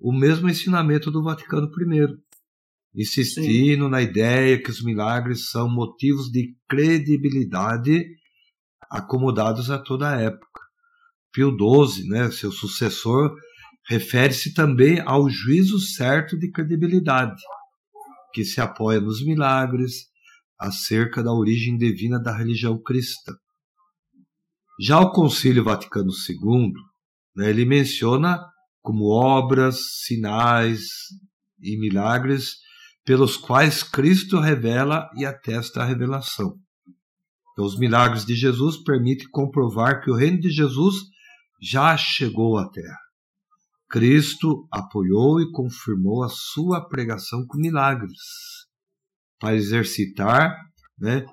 [0.00, 2.16] o mesmo ensinamento do Vaticano I,
[2.94, 3.90] insistindo Sim.
[3.90, 8.02] na ideia que os milagres são motivos de credibilidade
[8.88, 10.60] acomodados a toda a época.
[11.30, 13.36] Pio XII, né, seu sucessor,
[13.86, 17.42] refere-se também ao juízo certo de credibilidade,
[18.32, 20.10] que se apoia nos milagres
[20.62, 23.34] acerca da origem divina da religião cristã.
[24.80, 26.72] Já o Concílio Vaticano II,
[27.36, 28.40] né, ele menciona
[28.80, 30.86] como obras, sinais
[31.60, 32.56] e milagres
[33.04, 36.56] pelos quais Cristo revela e atesta a revelação.
[37.52, 40.96] Então, os milagres de Jesus permitem comprovar que o reino de Jesus
[41.60, 42.98] já chegou à terra.
[43.90, 48.18] Cristo apoiou e confirmou a sua pregação com milagres,
[49.42, 50.56] para exercitar
[50.96, 51.26] né,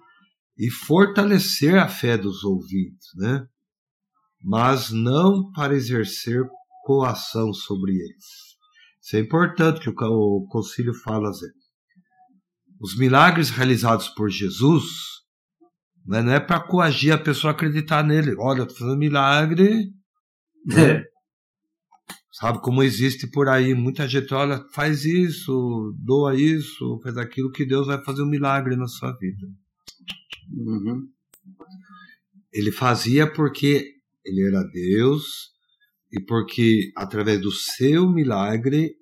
[0.58, 3.46] e fortalecer a fé dos ouvintes, né,
[4.42, 6.44] mas não para exercer
[6.84, 8.26] coação sobre eles.
[9.02, 11.48] Isso é importante que o concílio fala, Zé.
[12.82, 15.20] Os milagres realizados por Jesus
[16.10, 16.24] né?
[16.24, 18.36] Não é para coagir a pessoa a acreditar nele.
[18.40, 19.92] Olha, estou fazendo milagre.
[20.66, 21.04] Né?
[22.40, 27.66] Sabe como existe por aí muita gente, olha, faz isso, doa isso, faz aquilo que
[27.66, 29.46] Deus vai fazer um milagre na sua vida.
[30.50, 31.06] Uhum.
[32.54, 35.52] Ele fazia porque ele era Deus
[36.14, 38.96] e porque através do seu milagre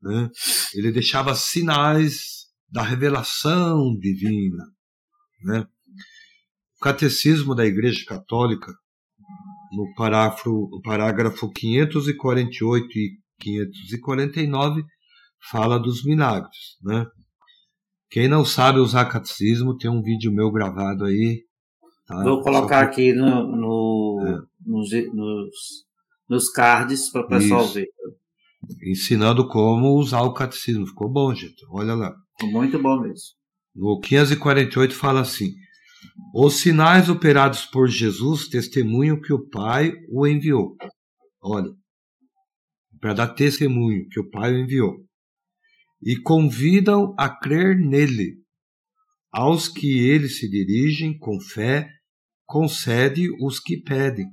[0.00, 0.30] né,
[0.74, 4.64] ele deixava sinais da revelação divina,
[5.42, 5.66] né?
[6.76, 8.72] O Catecismo da Igreja Católica,
[9.72, 13.10] no parágrafo, no parágrafo 548 e
[13.40, 14.82] 549,
[15.50, 17.06] fala dos milagres, né?
[18.10, 21.42] Quem não sabe usar catecismo, tem um vídeo meu gravado aí.
[22.06, 22.22] Tá?
[22.22, 24.38] Vou colocar aqui no, no é.
[24.66, 25.84] nos, nos,
[26.28, 27.74] nos, cards para o pessoal Isso.
[27.74, 27.86] ver.
[28.82, 30.86] Ensinando como usar o catecismo.
[30.86, 31.62] Ficou bom, gente.
[31.70, 32.14] Olha lá.
[32.44, 33.36] Muito bom mesmo.
[33.76, 35.52] No 548 fala assim:
[36.34, 40.76] Os sinais operados por Jesus testemunham que o Pai o enviou.
[41.42, 41.70] Olha,
[43.00, 44.96] para dar testemunho que o Pai o enviou.
[46.02, 48.36] E convidam a crer nele.
[49.32, 51.88] Aos que ele se dirigem com fé,
[52.46, 54.26] concede os que pedem.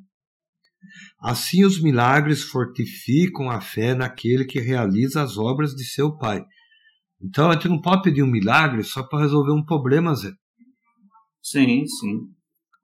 [1.19, 6.43] Assim, os milagres fortificam a fé naquele que realiza as obras de seu Pai.
[7.21, 10.31] Então, a gente não pode pedir um milagre só para resolver um problema, Zé.
[11.45, 12.33] Sim, sim.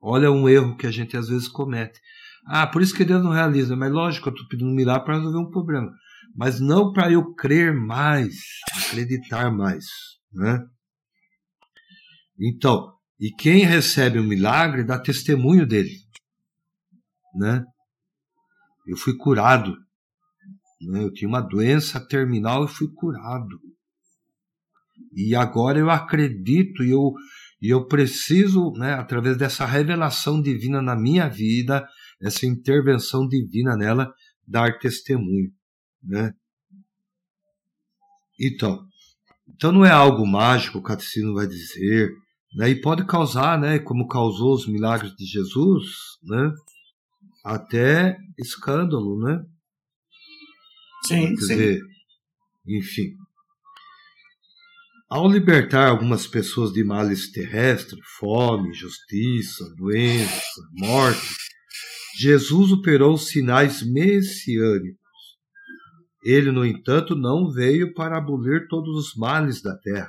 [0.00, 2.00] Olha um erro que a gente às vezes comete.
[2.46, 3.74] Ah, por isso que Deus não realiza.
[3.74, 5.92] Mas lógico, eu estou pedindo um milagre para resolver um problema.
[6.32, 8.36] Mas não para eu crer mais,
[8.86, 9.84] acreditar mais.
[10.32, 10.64] Né?
[12.38, 15.96] Então, e quem recebe um milagre dá testemunho dele.
[17.34, 17.64] Né?
[18.86, 19.76] Eu fui curado.
[20.82, 21.02] Né?
[21.02, 23.60] Eu tinha uma doença terminal e fui curado.
[25.14, 27.12] E agora eu acredito e eu,
[27.62, 31.86] e eu preciso, né, através dessa revelação divina na minha vida,
[32.20, 34.12] essa intervenção divina nela,
[34.44, 35.52] dar testemunho.
[36.02, 36.34] Né?
[38.40, 38.84] Então,
[39.48, 42.10] então não é algo mágico, o catecismo vai dizer,
[42.56, 42.68] né?
[42.68, 45.84] e pode causar, né, como causou os milagres de Jesus,
[46.24, 46.50] né,
[47.44, 49.40] até escândalo, né?
[51.06, 51.34] Sim, Quer sim.
[51.36, 51.80] dizer,
[52.66, 53.21] enfim.
[55.14, 61.36] Ao libertar algumas pessoas de males terrestres, fome, justiça, doença, morte,
[62.18, 64.98] Jesus operou sinais messiânicos.
[66.24, 70.08] Ele, no entanto, não veio para abolir todos os males da terra.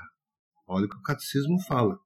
[0.65, 1.99] Olha o que o catecismo fala.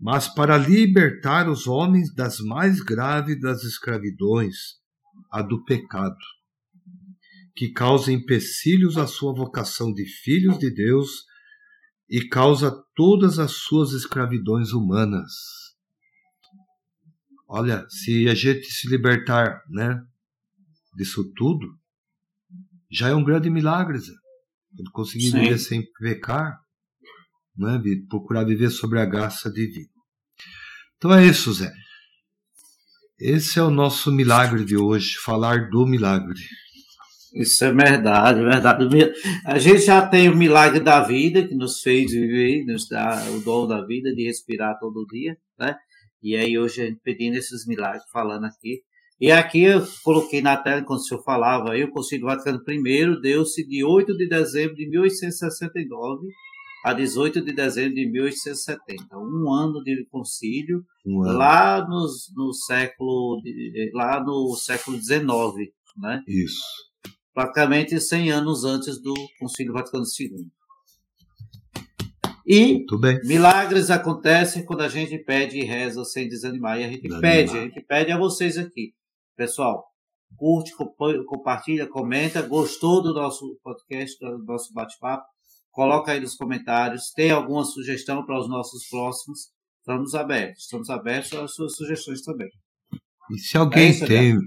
[0.00, 4.56] Mas para libertar os homens das mais graves das escravidões,
[5.30, 6.16] a do pecado,
[7.54, 11.26] que causa empecilhos à sua vocação de filhos de Deus
[12.08, 15.32] e causa todas as suas escravidões humanas.
[17.48, 20.02] Olha, se a gente se libertar, né,
[20.96, 21.78] disso tudo,
[22.90, 24.12] já é um grande milagre, Zé.
[24.92, 25.40] Conseguir Sim.
[25.40, 26.60] viver sem pecar,
[27.56, 29.88] né, procurar viver sobre a graça divina.
[30.96, 31.72] Então é isso, Zé.
[33.18, 36.40] Esse é o nosso milagre de hoje, falar do milagre.
[37.34, 39.12] Isso é verdade, verdade.
[39.44, 43.40] A gente já tem o milagre da vida que nos fez viver, nos dá o
[43.40, 45.76] dom da vida de respirar todo dia, né?
[46.22, 48.82] E aí hoje a gente pedindo esses milagres, falando aqui.
[49.20, 53.20] E aqui eu coloquei na tela, quando o senhor falava aí, o Concílio Vaticano I
[53.20, 56.26] deu-se de 8 de dezembro de 1869
[56.84, 59.18] a 18 de dezembro de 1870.
[59.18, 61.38] Um ano de concílio, um ano.
[61.38, 63.40] lá nos, no século
[63.92, 66.22] lá no século XIX, né?
[66.28, 66.85] Isso
[67.36, 70.50] praticamente 100 anos antes do Concílio Vaticano II.
[72.46, 72.86] E
[73.24, 76.80] milagres acontecem quando a gente pede e reza sem desanimar.
[76.80, 78.94] E a gente pede, a gente pede a vocês aqui.
[79.36, 79.84] Pessoal,
[80.34, 80.72] curte,
[81.26, 82.40] compartilha, comenta.
[82.40, 85.26] Gostou do nosso podcast, do nosso bate-papo?
[85.70, 87.10] Coloca aí nos comentários.
[87.14, 89.50] Tem alguma sugestão para os nossos próximos?
[89.80, 90.62] Estamos abertos.
[90.62, 92.48] Estamos abertos às suas sugestões também.
[93.30, 94.38] E se alguém é isso, tem,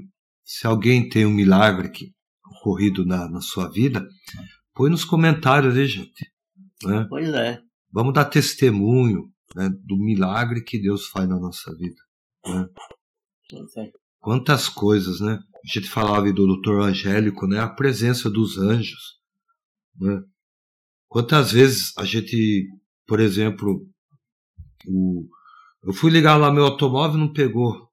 [0.43, 2.17] se alguém tem um milagre que
[2.59, 4.05] ocorrido na, na sua vida,
[4.73, 6.31] põe nos comentários aí, gente.
[6.83, 7.05] Né?
[7.09, 7.61] Pois é.
[7.91, 12.01] Vamos dar testemunho né, do milagre que Deus faz na nossa vida.
[12.45, 12.69] Né?
[14.19, 15.39] Quantas coisas, né?
[15.55, 17.59] A gente falava do doutor Angélico, né?
[17.59, 19.19] A presença dos anjos.
[19.99, 20.21] Né?
[21.07, 22.67] Quantas vezes a gente,
[23.07, 23.85] por exemplo,
[24.87, 25.27] o,
[25.83, 27.89] eu fui ligar lá meu automóvel e não pegou.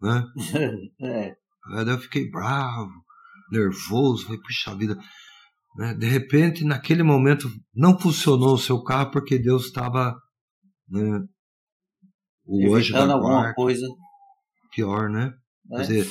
[0.00, 0.24] Né?
[1.00, 1.36] é.
[1.72, 3.05] Aí eu fiquei bravo
[3.50, 4.98] nervoso, falei, puxa vida.
[5.76, 5.94] Né?
[5.94, 10.14] De repente, naquele momento, não funcionou o seu carro porque Deus estava.
[10.88, 11.20] Né,
[12.44, 13.86] o anjo da alguma guarda, coisa.
[14.72, 15.32] Pior, né?
[15.72, 16.06] É, dizer,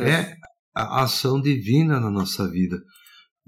[0.00, 0.36] é
[0.74, 2.78] a ação divina na nossa vida.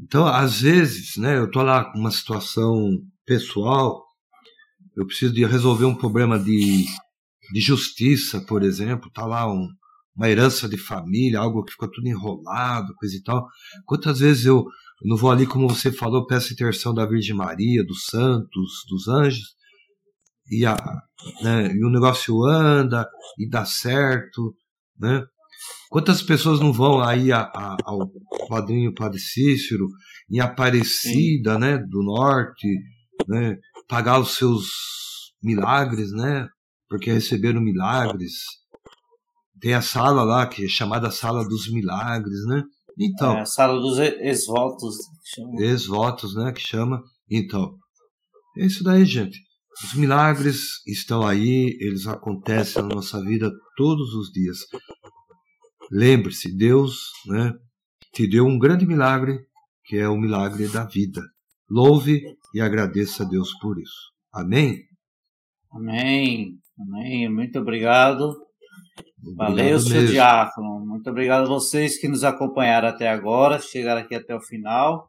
[0.00, 2.76] Então, às vezes, né, eu estou lá com uma situação
[3.24, 4.04] pessoal,
[4.96, 6.84] eu preciso de resolver um problema de,
[7.52, 9.68] de justiça, por exemplo, tá lá um,
[10.16, 13.46] uma herança de família, algo que ficou tudo enrolado, coisa e tal.
[13.84, 17.84] Quantas vezes eu, eu não vou ali, como você falou, peço intercessão da Virgem Maria,
[17.84, 19.54] dos santos, dos anjos,
[20.50, 20.76] e, a,
[21.42, 23.08] né, e o negócio anda
[23.38, 24.54] e dá certo,
[24.98, 25.24] né?
[25.88, 28.10] Quantas pessoas não vão aí a, a, ao
[28.48, 29.86] padrinho Padre Cícero,
[30.30, 31.60] em Aparecida, Sim.
[31.60, 32.66] né, do Norte,
[33.28, 33.56] né,
[33.88, 34.66] pagar os seus
[35.42, 36.48] milagres, né,
[36.88, 38.32] porque receberam milagres.
[39.64, 42.64] Tem a sala lá, que é chamada Sala dos Milagres, né?
[43.00, 43.38] Então.
[43.38, 44.94] É, a sala dos ex-votos.
[45.58, 46.52] Ex-votos, né?
[46.52, 47.02] Que chama.
[47.30, 47.74] Então.
[48.58, 49.40] É isso daí, gente.
[49.82, 54.58] Os milagres estão aí, eles acontecem na nossa vida todos os dias.
[55.90, 57.54] Lembre-se, Deus né,
[58.12, 59.46] te deu um grande milagre,
[59.86, 61.22] que é o milagre da vida.
[61.70, 62.20] Louve
[62.52, 64.12] e agradeça a Deus por isso.
[64.30, 64.82] Amém?
[65.72, 66.58] Amém.
[66.78, 67.30] Amém.
[67.30, 68.44] Muito obrigado.
[69.36, 70.84] Valeu, seu diácono.
[70.86, 75.08] Muito obrigado a vocês que nos acompanharam até agora, chegaram aqui até o final.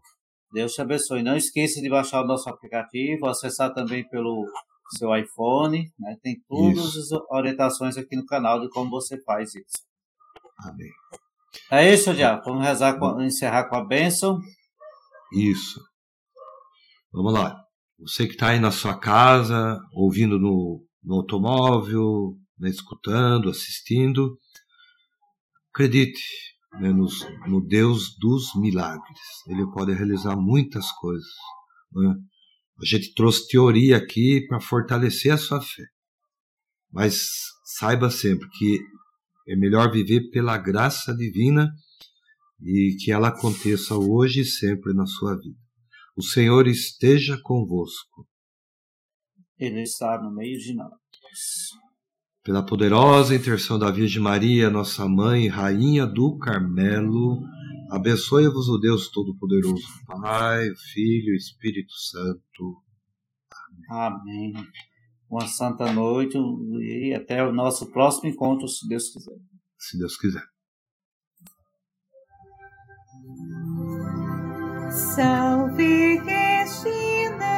[0.52, 1.22] Deus te abençoe.
[1.22, 4.46] Não esqueça de baixar o nosso aplicativo, acessar também pelo
[4.98, 5.92] seu iPhone.
[6.00, 6.16] Né?
[6.24, 9.84] Tem todas as orientações aqui no canal de como você faz isso.
[10.60, 10.90] Amém.
[11.70, 12.44] É isso, Diabo.
[12.46, 14.40] Vamos rezar com, encerrar com a bênção.
[15.34, 15.82] Isso.
[17.12, 17.62] Vamos lá.
[18.00, 24.38] Você que está aí na sua casa, ouvindo no, no automóvel, né, escutando, assistindo,
[25.72, 26.24] acredite
[26.80, 27.08] né, no,
[27.48, 29.20] no, Deus dos milagres.
[29.48, 31.34] Ele pode realizar muitas coisas.
[31.92, 32.16] Né?
[32.82, 35.84] A gente trouxe teoria aqui para fortalecer a sua fé.
[36.92, 37.28] Mas
[37.78, 38.80] saiba sempre que
[39.48, 41.74] é melhor viver pela graça divina
[42.62, 45.60] e que ela aconteça hoje e sempre na sua vida.
[46.16, 48.28] O Senhor esteja convosco.
[49.58, 50.92] Ele está no meio de nós.
[52.46, 57.42] Pela poderosa intercessão da Virgem Maria, nossa mãe, rainha do Carmelo,
[57.90, 62.82] abençoe-vos o Deus Todo-Poderoso, Pai, Filho e Espírito Santo.
[63.90, 64.54] Amém.
[64.56, 64.68] Amém
[65.30, 66.38] uma santa noite
[66.82, 69.36] e até o nosso próximo encontro, se Deus quiser.
[69.78, 70.44] Se Deus quiser.
[74.92, 77.56] Salve Regina,